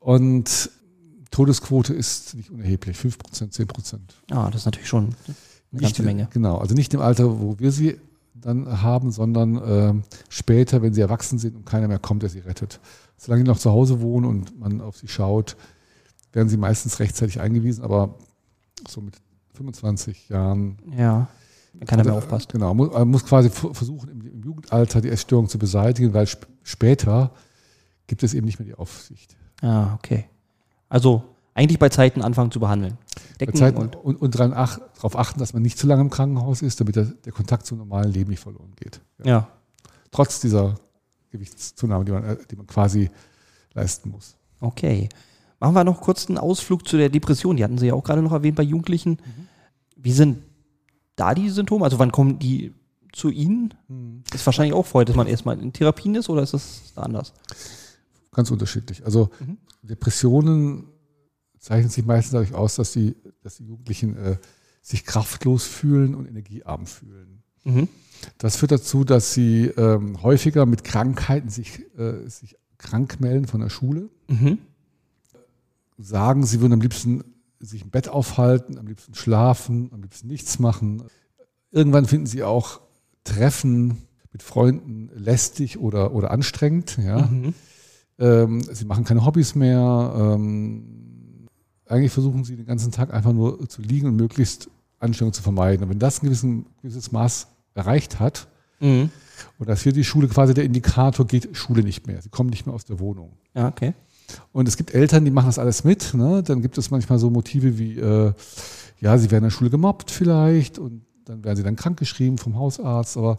Und 0.00 0.70
Todesquote 1.30 1.94
ist 1.94 2.34
nicht 2.34 2.50
unerheblich, 2.50 2.96
5%, 2.98 3.52
10%. 3.52 3.98
Ah, 4.30 4.46
das 4.50 4.62
ist 4.62 4.64
natürlich 4.66 4.88
schon 4.88 5.04
eine 5.72 5.80
ganze 5.82 6.02
Nicht- 6.02 6.04
Menge. 6.04 6.28
Genau, 6.32 6.58
also 6.58 6.74
nicht 6.74 6.92
im 6.94 7.00
Alter, 7.00 7.40
wo 7.40 7.58
wir 7.58 7.70
sie 7.72 7.98
dann 8.34 8.82
haben, 8.82 9.10
sondern 9.10 9.60
ähm, 9.64 10.02
später, 10.28 10.80
wenn 10.80 10.94
sie 10.94 11.00
erwachsen 11.00 11.38
sind 11.38 11.56
und 11.56 11.66
keiner 11.66 11.88
mehr 11.88 11.98
kommt, 11.98 12.22
der 12.22 12.30
sie 12.30 12.38
rettet. 12.38 12.80
Solange 13.16 13.42
sie 13.42 13.48
noch 13.48 13.58
zu 13.58 13.70
Hause 13.70 14.00
wohnen 14.00 14.24
und 14.26 14.58
man 14.58 14.80
auf 14.80 14.96
sie 14.96 15.08
schaut, 15.08 15.56
werden 16.32 16.48
sie 16.48 16.56
meistens 16.56 17.00
rechtzeitig 17.00 17.40
eingewiesen, 17.40 17.82
aber 17.82 18.14
so 18.88 19.00
mit 19.00 19.16
25 19.54 20.28
Jahren 20.28 20.78
Ja. 20.96 21.28
Wenn 21.74 21.86
keiner 21.86 22.04
mehr 22.04 22.14
Also, 22.14 22.24
aufpasst. 22.26 22.52
Genau, 22.52 22.72
muss, 22.74 22.90
man 22.92 23.08
muss 23.08 23.24
quasi 23.24 23.50
versuchen, 23.50 24.08
im, 24.10 24.20
im 24.26 24.42
Jugendalter 24.42 25.00
die 25.00 25.10
Essstörung 25.10 25.48
zu 25.48 25.58
beseitigen, 25.58 26.14
weil 26.14 26.24
sp 26.26 26.46
später 26.62 27.32
gibt 28.06 28.22
es 28.22 28.34
eben 28.34 28.46
nicht 28.46 28.58
mehr 28.58 28.66
die 28.66 28.74
Aufsicht. 28.74 29.36
Ah, 29.62 29.94
okay. 29.94 30.26
Also 30.88 31.24
eigentlich 31.54 31.78
bei 31.78 31.88
Zeiten 31.88 32.22
anfangen 32.22 32.50
zu 32.50 32.60
behandeln. 32.60 32.98
Bei 33.38 33.46
Zeiten, 33.46 33.78
und 33.78 33.96
und 33.96 34.16
und 34.16 34.30
dran 34.30 34.52
ach, 34.54 34.78
darauf 34.94 35.16
achten, 35.16 35.40
dass 35.40 35.52
man 35.52 35.62
nicht 35.62 35.78
zu 35.78 35.86
lange 35.86 36.02
im 36.02 36.10
Krankenhaus 36.10 36.62
ist, 36.62 36.80
damit 36.80 36.96
der, 36.96 37.04
der 37.04 37.32
Kontakt 37.32 37.66
zum 37.66 37.78
normalen 37.78 38.12
Leben 38.12 38.30
nicht 38.30 38.40
verloren 38.40 38.72
geht. 38.76 39.00
Ja. 39.18 39.26
ja. 39.26 39.48
Trotz 40.10 40.40
dieser 40.40 40.76
Gewichtszunahme, 41.30 42.04
die 42.04 42.12
man, 42.12 42.24
äh, 42.24 42.36
die 42.50 42.56
man 42.56 42.66
quasi 42.66 43.10
leisten 43.74 44.10
muss. 44.10 44.36
Okay. 44.60 45.08
Machen 45.60 45.74
wir 45.74 45.84
noch 45.84 46.00
kurz 46.00 46.28
einen 46.28 46.38
Ausflug 46.38 46.86
zu 46.86 46.96
der 46.96 47.08
Depression. 47.08 47.56
Die 47.56 47.64
hatten 47.64 47.78
Sie 47.78 47.88
ja 47.88 47.94
auch 47.94 48.04
gerade 48.04 48.22
noch 48.22 48.32
erwähnt 48.32 48.56
bei 48.56 48.62
Jugendlichen. 48.62 49.12
Mhm. 49.12 49.48
Wie 49.96 50.12
sind 50.12 50.38
da 51.16 51.34
die 51.34 51.50
Symptome? 51.50 51.84
Also 51.84 51.98
wann 51.98 52.12
kommen 52.12 52.38
die 52.38 52.72
zu 53.12 53.30
Ihnen? 53.30 53.74
Ist 54.32 54.46
wahrscheinlich 54.46 54.74
auch 54.74 54.86
vorher, 54.86 55.04
dass 55.04 55.16
man 55.16 55.26
erstmal 55.26 55.58
in 55.60 55.72
Therapien 55.72 56.14
ist 56.14 56.28
oder 56.28 56.42
ist 56.42 56.54
das 56.54 56.92
da 56.94 57.02
anders? 57.02 57.32
Ganz 58.38 58.52
unterschiedlich. 58.52 59.04
Also 59.04 59.30
Mhm. 59.40 59.58
Depressionen 59.82 60.84
zeichnen 61.58 61.90
sich 61.90 62.04
meistens 62.06 62.30
dadurch 62.34 62.54
aus, 62.54 62.76
dass 62.76 62.92
die, 62.92 63.16
dass 63.42 63.56
die 63.56 63.64
Jugendlichen 63.64 64.16
äh, 64.16 64.36
sich 64.80 65.04
kraftlos 65.04 65.64
fühlen 65.64 66.14
und 66.14 66.26
energiearm 66.28 66.86
fühlen. 66.86 67.42
Mhm. 67.64 67.88
Das 68.38 68.54
führt 68.54 68.70
dazu, 68.70 69.02
dass 69.02 69.34
sie 69.34 69.64
ähm, 69.76 70.22
häufiger 70.22 70.66
mit 70.66 70.84
Krankheiten 70.84 71.48
sich, 71.48 71.80
äh, 71.98 72.28
sich 72.28 72.56
krank 72.78 73.18
melden 73.18 73.48
von 73.48 73.60
der 73.60 73.70
Schule, 73.70 74.08
Mhm. 74.28 74.58
sagen, 75.98 76.46
sie 76.46 76.60
würden 76.60 76.74
am 76.74 76.80
liebsten 76.80 77.24
sich 77.58 77.82
im 77.82 77.90
Bett 77.90 78.08
aufhalten, 78.08 78.78
am 78.78 78.86
liebsten 78.86 79.14
schlafen, 79.16 79.90
am 79.92 80.00
liebsten 80.02 80.28
nichts 80.28 80.60
machen. 80.60 81.02
Irgendwann 81.72 82.06
finden 82.06 82.26
sie 82.26 82.44
auch 82.44 82.80
Treffen 83.24 83.98
mit 84.32 84.44
Freunden 84.44 85.10
lästig 85.12 85.78
oder, 85.78 86.12
oder 86.14 86.30
anstrengend. 86.30 86.98
Ja? 87.02 87.26
Mhm. 87.26 87.52
Ähm, 88.18 88.62
sie 88.62 88.84
machen 88.84 89.04
keine 89.04 89.24
Hobbys 89.24 89.54
mehr. 89.54 90.14
Ähm, 90.16 91.46
eigentlich 91.86 92.12
versuchen 92.12 92.44
sie 92.44 92.56
den 92.56 92.66
ganzen 92.66 92.92
Tag 92.92 93.12
einfach 93.12 93.32
nur 93.32 93.68
zu 93.68 93.82
liegen 93.82 94.08
und 94.08 94.16
möglichst 94.16 94.68
Anstrengung 94.98 95.32
zu 95.32 95.42
vermeiden. 95.42 95.84
Und 95.84 95.90
wenn 95.90 95.98
das 95.98 96.22
ein 96.22 96.26
gewissen, 96.26 96.66
gewisses 96.82 97.12
Maß 97.12 97.48
erreicht 97.74 98.18
hat, 98.18 98.48
Mhm. 98.80 99.10
Und 99.58 99.68
das 99.68 99.82
für 99.82 99.92
die 99.92 100.04
Schule 100.04 100.28
quasi 100.28 100.54
der 100.54 100.64
Indikator, 100.64 101.26
geht 101.26 101.56
Schule 101.56 101.82
nicht 101.82 102.06
mehr. 102.06 102.20
Sie 102.22 102.28
kommen 102.28 102.50
nicht 102.50 102.66
mehr 102.66 102.74
aus 102.74 102.84
der 102.84 102.98
Wohnung. 103.00 103.32
Ja, 103.54 103.68
okay. 103.68 103.94
Und 104.52 104.68
es 104.68 104.76
gibt 104.76 104.94
Eltern, 104.94 105.24
die 105.24 105.30
machen 105.30 105.46
das 105.46 105.58
alles 105.58 105.84
mit. 105.84 106.14
Ne? 106.14 106.42
Dann 106.42 106.60
gibt 106.62 106.76
es 106.78 106.90
manchmal 106.90 107.18
so 107.18 107.30
Motive 107.30 107.78
wie, 107.78 107.98
äh, 107.98 108.32
ja, 109.00 109.18
sie 109.18 109.30
werden 109.30 109.44
in 109.44 109.50
der 109.50 109.56
Schule 109.56 109.70
gemobbt 109.70 110.10
vielleicht 110.10 110.78
und 110.78 111.02
dann 111.28 111.44
werden 111.44 111.56
sie 111.56 111.62
dann 111.62 111.76
krankgeschrieben 111.76 112.38
vom 112.38 112.56
Hausarzt. 112.56 113.16
Aber 113.16 113.38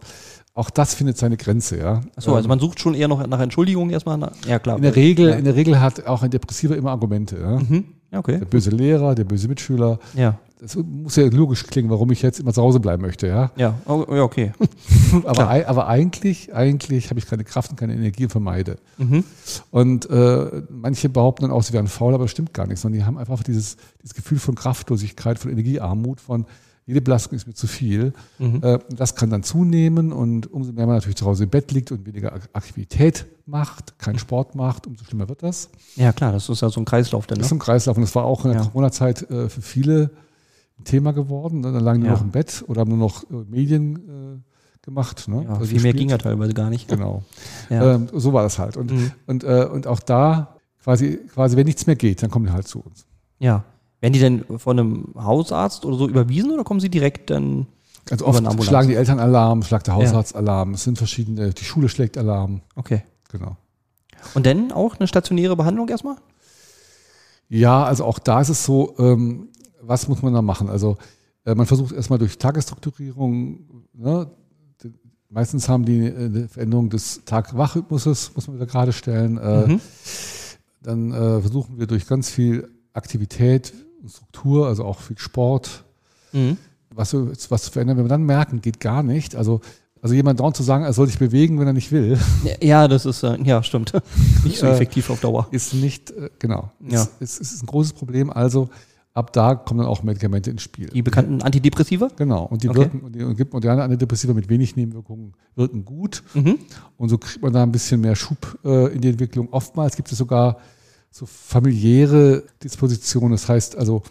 auch 0.54 0.70
das 0.70 0.94
findet 0.94 1.16
seine 1.18 1.36
Grenze, 1.36 1.78
ja. 1.78 2.00
Achso, 2.16 2.34
also 2.34 2.46
Ähm, 2.46 2.48
man 2.50 2.58
sucht 2.60 2.80
schon 2.80 2.94
eher 2.94 3.08
noch 3.08 3.26
nach 3.26 3.40
Entschuldigungen 3.40 3.90
erstmal. 3.90 4.18
Na, 4.18 4.32
ja, 4.46 4.58
klar. 4.58 4.76
in 4.76 4.82
der 4.82 4.96
Regel, 4.96 5.28
Ja. 5.30 5.34
in 5.36 5.44
der 5.44 5.56
Regel 5.56 5.80
hat 5.80 6.06
auch 6.06 6.22
ein 6.22 6.30
Depressiver 6.30 6.76
immer 6.76 6.90
Argumente. 6.90 7.38
Ja? 7.40 7.58
Mhm. 7.58 7.84
Okay. 8.12 8.38
Der 8.38 8.46
böse 8.46 8.70
Lehrer, 8.70 9.14
der 9.14 9.24
böse 9.24 9.48
Mitschüler. 9.48 9.98
Ja. 10.14 10.38
Das 10.60 10.76
muss 10.76 11.16
ja 11.16 11.24
logisch 11.26 11.64
klingen, 11.66 11.88
warum 11.88 12.10
ich 12.12 12.20
jetzt 12.20 12.38
immer 12.38 12.52
zu 12.52 12.60
Hause 12.60 12.80
bleiben 12.80 13.00
möchte, 13.00 13.26
ja. 13.26 13.50
Ja, 13.56 13.74
oh, 13.86 14.04
okay. 14.08 14.52
Aber, 15.24 15.48
aber 15.66 15.88
eigentlich, 15.88 16.54
eigentlich 16.54 17.08
habe 17.08 17.18
ich 17.18 17.26
keine 17.26 17.44
Kraft 17.44 17.70
und 17.70 17.76
keine 17.76 17.94
Energie 17.94 18.24
und 18.24 18.30
vermeide. 18.30 18.76
Mhm. 18.98 19.24
Und 19.70 20.10
äh, 20.10 20.62
manche 20.68 21.08
behaupten 21.08 21.42
dann 21.44 21.50
auch, 21.50 21.62
sie 21.62 21.72
wären 21.72 21.86
faul, 21.86 22.12
aber 22.12 22.24
das 22.24 22.32
stimmt 22.32 22.52
gar 22.52 22.66
nicht, 22.66 22.78
sondern 22.78 23.00
die 23.00 23.06
haben 23.06 23.16
einfach 23.16 23.42
dieses, 23.42 23.78
dieses 24.02 24.14
Gefühl 24.14 24.38
von 24.38 24.54
Kraftlosigkeit, 24.54 25.38
von 25.38 25.50
Energiearmut, 25.50 26.20
von 26.20 26.44
jede 26.90 27.00
Belastung 27.00 27.36
ist 27.36 27.46
mir 27.46 27.54
zu 27.54 27.66
viel. 27.66 28.12
Mhm. 28.38 28.60
Äh, 28.62 28.78
das 28.90 29.14
kann 29.14 29.30
dann 29.30 29.42
zunehmen 29.42 30.12
und 30.12 30.52
umso 30.52 30.72
mehr 30.72 30.86
man 30.86 30.96
natürlich 30.96 31.16
zu 31.16 31.26
Hause 31.26 31.44
im 31.44 31.50
Bett 31.50 31.72
liegt 31.72 31.92
und 31.92 32.04
weniger 32.06 32.32
Ak- 32.32 32.48
Aktivität 32.52 33.26
macht, 33.46 33.98
keinen 33.98 34.18
Sport 34.18 34.54
macht, 34.54 34.86
umso 34.86 35.04
schlimmer 35.04 35.28
wird 35.28 35.42
das. 35.42 35.70
Ja, 35.96 36.12
klar, 36.12 36.32
das 36.32 36.48
ist 36.48 36.60
ja 36.62 36.68
so 36.68 36.80
ein 36.80 36.84
Kreislauf 36.84 37.26
dann. 37.26 37.38
Das 37.38 37.46
ist 37.46 37.52
Ne? 37.52 37.56
ein 37.56 37.60
Kreislauf 37.60 37.96
und 37.96 38.02
das 38.02 38.14
war 38.14 38.24
auch 38.24 38.44
in 38.44 38.52
der 38.52 38.60
Ja. 38.60 38.66
Corona-Zeit 38.66 39.30
äh, 39.30 39.48
für 39.48 39.62
viele 39.62 40.10
ein 40.78 40.84
Thema 40.84 41.12
geworden. 41.12 41.60
Ne? 41.60 41.72
Dann 41.72 41.82
lagen 41.84 42.00
die 42.00 42.06
Ja. 42.06 42.12
noch 42.12 42.22
im 42.22 42.30
Bett 42.30 42.64
oder 42.66 42.80
haben 42.82 42.88
nur 42.90 42.98
noch 42.98 43.24
äh, 43.30 43.34
Medien 43.48 44.42
gemacht. 44.82 45.28
Ne? 45.28 45.44
Ja, 45.44 45.50
Also 45.54 45.66
viel 45.66 45.82
mehr 45.82 45.92
ging 45.92 46.08
ja 46.08 46.18
teilweise 46.18 46.54
gar 46.54 46.70
nicht. 46.70 46.88
Genau. 46.88 47.22
Ja. 47.68 47.94
Ähm, 47.96 48.08
so 48.14 48.32
war 48.32 48.42
das 48.42 48.58
halt. 48.58 48.76
Und, 48.76 48.90
Mhm. 48.92 49.10
und, 49.26 49.44
äh, 49.44 49.66
und 49.70 49.86
auch 49.86 50.00
da, 50.00 50.56
quasi, 50.82 51.18
quasi, 51.34 51.56
wenn 51.56 51.66
nichts 51.66 51.86
mehr 51.86 51.96
geht, 51.96 52.22
dann 52.22 52.30
kommen 52.30 52.46
die 52.46 52.52
halt 52.52 52.66
zu 52.66 52.80
uns. 52.80 53.04
ja. 53.38 53.64
Werden 54.00 54.12
die 54.14 54.18
denn 54.18 54.44
von 54.58 54.78
einem 54.78 55.14
Hausarzt 55.16 55.84
oder 55.84 55.96
so 55.96 56.08
überwiesen 56.08 56.50
oder 56.52 56.64
kommen 56.64 56.80
sie 56.80 56.88
direkt 56.88 57.30
dann? 57.30 57.66
Also 58.10 58.26
Über 58.26 58.48
oft 58.50 58.64
schlagen 58.64 58.88
die 58.88 58.94
Eltern 58.94 59.20
Alarm, 59.20 59.62
schlagt 59.62 59.86
der 59.86 59.94
Hausarzt 59.94 60.34
Alarm, 60.34 60.72
es 60.74 60.84
sind 60.84 60.96
verschiedene, 60.98 61.50
die 61.52 61.64
Schule 61.64 61.88
schlägt 61.88 62.16
Alarm, 62.18 62.62
Okay. 62.76 63.02
genau. 63.30 63.56
Und 64.34 64.46
dann 64.46 64.72
auch 64.72 64.96
eine 64.98 65.06
stationäre 65.06 65.54
Behandlung 65.56 65.88
erstmal? 65.88 66.16
Ja, 67.48 67.84
also 67.84 68.04
auch 68.04 68.18
da 68.18 68.40
ist 68.40 68.48
es 68.48 68.64
so, 68.64 68.94
ähm, 68.98 69.48
was 69.82 70.08
muss 70.08 70.22
man 70.22 70.32
da 70.32 70.42
machen? 70.42 70.68
Also 70.70 70.96
äh, 71.44 71.54
man 71.54 71.66
versucht 71.66 71.92
erstmal 71.92 72.18
durch 72.18 72.38
Tagesstrukturierung, 72.38 73.84
ne, 73.92 74.30
die, 74.82 74.92
meistens 75.28 75.68
haben 75.68 75.84
die 75.84 76.06
äh, 76.06 76.24
eine 76.26 76.48
Veränderung 76.48 76.90
des 76.90 77.22
Tag-Wach-Rhythmuses, 77.24 78.32
muss 78.34 78.46
man 78.46 78.56
wieder 78.56 78.66
gerade 78.66 78.92
stellen. 78.92 79.36
Äh, 79.38 79.66
Mhm. 79.68 79.80
Dann 80.82 81.12
äh, 81.12 81.40
versuchen 81.42 81.78
wir 81.78 81.86
durch 81.86 82.06
ganz 82.06 82.30
viel 82.30 82.66
Aktivität 82.94 83.74
und 84.02 84.10
Struktur, 84.10 84.66
also 84.66 84.84
auch 84.84 84.98
viel 85.00 85.18
Sport, 85.18 85.84
Mhm. 86.32 86.56
was, 86.94 87.10
zu- 87.10 87.30
was 87.48 87.62
zu 87.64 87.70
verändern. 87.70 87.96
Wenn 87.96 88.04
wir 88.04 88.08
dann 88.10 88.24
merken, 88.24 88.60
geht 88.60 88.80
gar 88.80 89.02
nicht, 89.02 89.34
also 89.36 89.60
also 90.02 90.14
jemand 90.14 90.40
dauernd 90.40 90.56
zu 90.56 90.62
sagen, 90.62 90.84
er 90.84 90.94
soll 90.94 91.08
sich 91.08 91.18
bewegen, 91.18 91.60
wenn 91.60 91.66
er 91.66 91.74
nicht 91.74 91.92
will, 91.92 92.18
Ja, 92.62 92.88
das 92.88 93.04
ist, 93.04 93.22
äh, 93.22 93.36
ja, 93.42 93.62
stimmt. 93.62 93.92
Nicht 94.44 94.58
so 94.58 94.64
Äh, 94.66 94.70
effektiv 94.72 95.10
auf 95.10 95.20
Dauer. 95.20 95.46
ist 95.50 95.74
nicht, 95.74 96.10
äh, 96.12 96.30
genau, 96.38 96.70
Ja. 96.88 97.02
ist, 97.02 97.38
ist, 97.38 97.52
ist 97.52 97.62
ein 97.62 97.66
großes 97.66 97.92
Problem. 97.92 98.30
Also 98.30 98.70
ab 99.12 99.30
da 99.34 99.54
kommen 99.56 99.80
dann 99.80 99.86
auch 99.88 100.02
Medikamente 100.02 100.50
ins 100.50 100.62
Spiel. 100.62 100.86
Die 100.88 101.02
bekannten 101.02 101.42
Antidepressiva? 101.42 102.08
Genau, 102.16 102.44
und 102.46 102.62
die 102.62 102.70
Okay. 102.70 102.78
wirken, 102.78 103.00
und 103.00 103.14
die 103.14 103.22
und 103.22 103.36
gibt 103.36 103.52
moderne 103.52 103.82
Antidepressiva 103.82 104.32
mit 104.32 104.48
wenig 104.48 104.74
Nebenwirkungen, 104.74 105.34
wirken 105.54 105.84
gut. 105.84 106.22
Mhm. 106.32 106.58
Und 106.96 107.10
so 107.10 107.18
kriegt 107.18 107.42
man 107.42 107.52
da 107.52 107.62
ein 107.62 107.70
bisschen 107.72 108.00
mehr 108.00 108.16
Schub 108.16 108.58
äh, 108.64 108.94
in 108.94 109.02
die 109.02 109.08
Entwicklung. 109.10 109.48
Oftmals 109.50 109.96
gibt 109.96 110.10
es 110.10 110.16
sogar 110.16 110.56
so 111.10 111.26
familiäre 111.26 112.44
Dispositionen. 112.62 113.32
Das 113.32 113.48
heißt 113.48 113.76
also, 113.76 114.02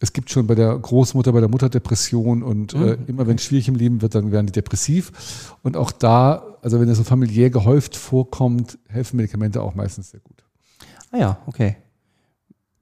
es 0.00 0.12
gibt 0.12 0.30
schon 0.30 0.46
bei 0.46 0.54
der 0.54 0.76
Großmutter, 0.78 1.32
bei 1.32 1.40
der 1.40 1.48
Mutter 1.48 1.68
Depression 1.68 2.42
und 2.42 2.74
äh, 2.74 2.76
Mhm. 2.96 3.04
immer 3.06 3.26
wenn 3.26 3.36
es 3.36 3.44
schwierig 3.44 3.68
im 3.68 3.74
Leben 3.76 4.02
wird, 4.02 4.14
dann 4.14 4.30
werden 4.32 4.46
die 4.46 4.52
depressiv. 4.52 5.54
Und 5.62 5.76
auch 5.76 5.90
da, 5.90 6.56
also 6.62 6.80
wenn 6.80 6.88
es 6.88 6.98
so 6.98 7.04
familiär 7.04 7.50
gehäuft 7.50 7.96
vorkommt, 7.96 8.78
helfen 8.88 9.16
Medikamente 9.16 9.62
auch 9.62 9.74
meistens 9.74 10.10
sehr 10.10 10.20
gut. 10.20 10.42
Ah 11.12 11.18
ja, 11.18 11.38
okay. 11.46 11.76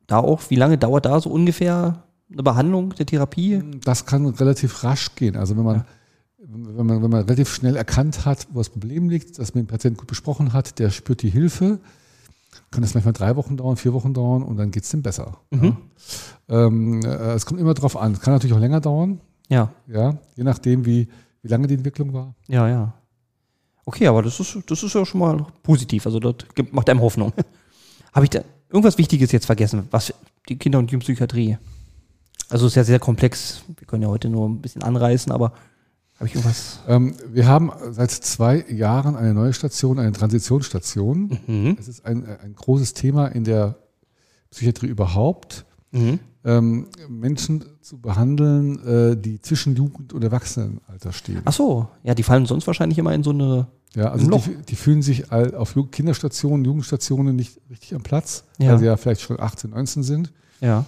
Da 0.06 0.18
auch, 0.18 0.42
wie 0.50 0.56
lange 0.56 0.76
dauert 0.78 1.06
da 1.06 1.20
so 1.20 1.30
ungefähr 1.30 2.02
eine 2.32 2.42
Behandlung 2.42 2.90
der 2.94 3.06
Therapie? 3.06 3.62
Das 3.84 4.06
kann 4.06 4.26
relativ 4.26 4.82
rasch 4.82 5.14
gehen. 5.14 5.37
Also 5.37 5.56
wenn 5.56 5.64
man, 5.64 5.76
Ja. 5.76 5.87
wenn 6.38 6.87
man, 6.87 7.02
wenn 7.02 7.10
man 7.10 7.22
relativ 7.24 7.54
schnell 7.54 7.76
erkannt 7.76 8.24
hat, 8.26 8.48
wo 8.52 8.58
das 8.58 8.70
Problem 8.70 9.08
liegt, 9.08 9.38
das 9.38 9.54
mit 9.54 9.64
dem 9.64 9.68
Patienten 9.68 9.98
gut 9.98 10.08
besprochen 10.08 10.52
hat, 10.52 10.78
der 10.78 10.90
spürt 10.90 11.22
die 11.22 11.30
Hilfe, 11.30 11.78
kann 12.70 12.82
das 12.82 12.94
manchmal 12.94 13.12
drei 13.12 13.36
Wochen 13.36 13.56
dauern, 13.56 13.76
vier 13.76 13.92
Wochen 13.92 14.14
dauern 14.14 14.42
und 14.42 14.56
dann 14.56 14.70
geht 14.70 14.84
es 14.84 14.90
dem 14.90 15.02
besser. 15.02 15.38
Mhm. 15.50 15.76
Ja. 16.48 16.66
Ähm, 16.66 17.02
äh, 17.04 17.32
es 17.34 17.46
kommt 17.46 17.60
immer 17.60 17.74
drauf 17.74 17.96
an. 17.96 18.12
Es 18.12 18.20
kann 18.20 18.34
natürlich 18.34 18.54
auch 18.54 18.60
länger 18.60 18.80
dauern, 18.80 19.20
Ja, 19.48 19.70
ja, 19.86 20.16
je 20.36 20.44
nachdem, 20.44 20.84
wie, 20.86 21.08
wie 21.42 21.48
lange 21.48 21.66
die 21.66 21.74
Entwicklung 21.74 22.12
war. 22.12 22.34
ja, 22.48 22.68
ja. 22.68 22.92
Okay, 23.86 24.06
aber 24.06 24.22
das 24.22 24.40
ist, 24.40 24.56
das 24.66 24.82
ist 24.82 24.94
ja 24.94 25.04
schon 25.04 25.20
mal 25.20 25.44
positiv. 25.62 26.06
Also 26.06 26.18
das 26.18 26.36
gibt, 26.54 26.72
macht 26.72 26.88
einem 26.88 27.02
Hoffnung. 27.02 27.34
Habe 28.14 28.24
ich 28.24 28.30
da 28.30 28.40
irgendwas 28.70 28.96
Wichtiges 28.96 29.30
jetzt 29.30 29.44
vergessen? 29.44 29.86
Was 29.90 30.14
die 30.48 30.56
Kinder- 30.56 30.78
und 30.78 30.90
Jugendpsychiatrie? 30.90 31.58
Also 32.48 32.64
es 32.64 32.72
ist 32.72 32.76
ja 32.76 32.84
sehr 32.84 32.98
komplex. 32.98 33.62
Wir 33.76 33.86
können 33.86 34.02
ja 34.02 34.08
heute 34.08 34.30
nur 34.30 34.48
ein 34.48 34.62
bisschen 34.62 34.82
anreißen, 34.82 35.30
aber 35.32 35.52
habe 36.16 36.27
ich 36.29 36.35
irgendwas? 36.35 36.81
Ähm, 36.88 37.14
wir 37.33 37.46
haben 37.46 37.70
seit 37.90 38.11
zwei 38.11 38.64
Jahren 38.70 39.16
eine 39.16 39.35
neue 39.35 39.53
Station, 39.53 39.98
eine 39.98 40.12
Transitionsstation. 40.12 41.38
Mhm. 41.46 41.77
Es 41.79 41.88
ist 41.88 42.05
ein, 42.07 42.24
ein 42.27 42.55
großes 42.55 42.94
Thema 42.94 43.27
in 43.29 43.44
der 43.44 43.77
Psychiatrie 44.50 44.87
überhaupt. 44.87 45.64
Mhm. 45.92 46.18
ähm, 46.44 46.88
Menschen 47.09 47.64
zu 47.81 47.98
behandeln, 48.00 48.85
äh, 48.85 49.16
die 49.16 49.40
zwischen 49.40 49.77
Jugend- 49.77 50.12
und 50.12 50.24
Erwachsenenalter 50.24 51.12
stehen. 51.12 51.40
Ach 51.44 51.53
so, 51.53 51.88
ja, 52.03 52.14
die 52.16 52.24
fallen 52.24 52.46
sonst 52.46 52.66
wahrscheinlich 52.66 52.98
immer 52.98 53.14
in 53.14 53.22
so 53.22 53.31
eine. 53.31 53.68
ja, 53.94 54.11
also 54.11 54.29
die, 54.29 54.57
die 54.68 54.74
fühlen 54.74 55.03
sich 55.03 55.31
all- 55.31 55.55
auf 55.55 55.77
Kinderstationen, 55.92 56.64
Jugendstationen 56.64 57.37
nicht 57.37 57.61
richtig 57.70 57.94
am 57.94 58.03
Platz, 58.03 58.42
Ja. 58.59 58.72
weil 58.72 58.79
sie 58.81 58.87
ja 58.87 58.96
vielleicht 58.96 59.20
schon 59.20 59.38
18, 59.38 59.70
19 59.70 60.03
sind. 60.03 60.33
Ja. 60.61 60.85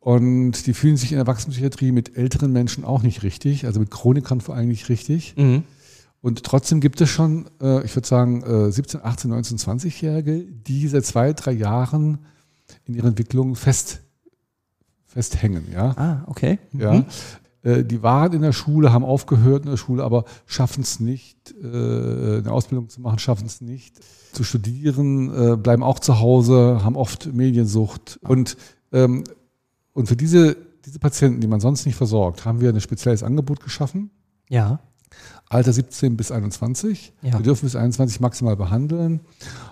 Und 0.00 0.66
die 0.66 0.72
fühlen 0.72 0.96
sich 0.96 1.12
in 1.12 1.16
der 1.16 1.26
Erwachsenenpsychiatrie 1.26 1.92
mit 1.92 2.16
älteren 2.16 2.52
Menschen 2.52 2.84
auch 2.84 3.02
nicht 3.02 3.22
richtig, 3.22 3.66
also 3.66 3.80
mit 3.80 3.90
Chronikern 3.90 4.40
vor 4.40 4.54
allem 4.54 4.68
nicht 4.68 4.88
richtig. 4.88 5.34
Mhm. 5.36 5.64
Und 6.22 6.42
trotzdem 6.42 6.80
gibt 6.80 7.00
es 7.00 7.10
schon, 7.10 7.46
äh, 7.60 7.84
ich 7.84 7.94
würde 7.94 8.08
sagen, 8.08 8.42
äh, 8.42 8.72
17, 8.72 9.00
18, 9.02 9.30
19, 9.30 9.58
20-Jährige, 9.58 10.44
die 10.44 10.88
seit 10.88 11.04
zwei, 11.04 11.32
drei 11.32 11.52
Jahren 11.52 12.18
in 12.86 12.94
ihrer 12.94 13.08
Entwicklung 13.08 13.56
fest, 13.56 14.00
festhängen. 15.06 15.64
Ja? 15.72 15.90
Ah, 15.96 16.24
okay. 16.26 16.58
Ja. 16.72 16.94
Mhm. 16.94 17.04
Äh, 17.62 17.84
Die 17.84 18.02
waren 18.02 18.32
in 18.32 18.42
der 18.42 18.52
Schule, 18.52 18.92
haben 18.92 19.04
aufgehört 19.04 19.64
in 19.64 19.70
der 19.70 19.76
Schule, 19.76 20.02
aber 20.02 20.24
schaffen 20.46 20.82
es 20.82 20.98
nicht, 21.00 21.54
äh, 21.62 21.66
eine 22.38 22.52
Ausbildung 22.52 22.88
zu 22.88 23.02
machen, 23.02 23.18
schaffen 23.18 23.46
es 23.46 23.60
nicht 23.60 23.96
zu 24.32 24.44
studieren, 24.44 25.52
äh, 25.52 25.56
bleiben 25.56 25.82
auch 25.82 25.98
zu 25.98 26.20
Hause, 26.20 26.80
haben 26.84 26.96
oft 26.96 27.32
Mediensucht. 27.34 28.18
Und, 28.22 28.56
ähm, 28.92 29.24
und 29.92 30.06
für 30.06 30.16
diese, 30.16 30.56
diese 30.84 30.98
Patienten, 30.98 31.40
die 31.40 31.46
man 31.46 31.60
sonst 31.60 31.86
nicht 31.86 31.96
versorgt, 31.96 32.44
haben 32.44 32.60
wir 32.60 32.70
ein 32.70 32.80
spezielles 32.80 33.22
Angebot 33.22 33.60
geschaffen. 33.60 34.10
Ja. 34.48 34.80
Alter 35.48 35.72
17 35.72 36.16
bis 36.16 36.30
21. 36.30 37.12
Ja. 37.22 37.32
Wir 37.34 37.40
dürfen 37.40 37.66
bis 37.66 37.74
21 37.74 38.20
maximal 38.20 38.56
behandeln. 38.56 39.20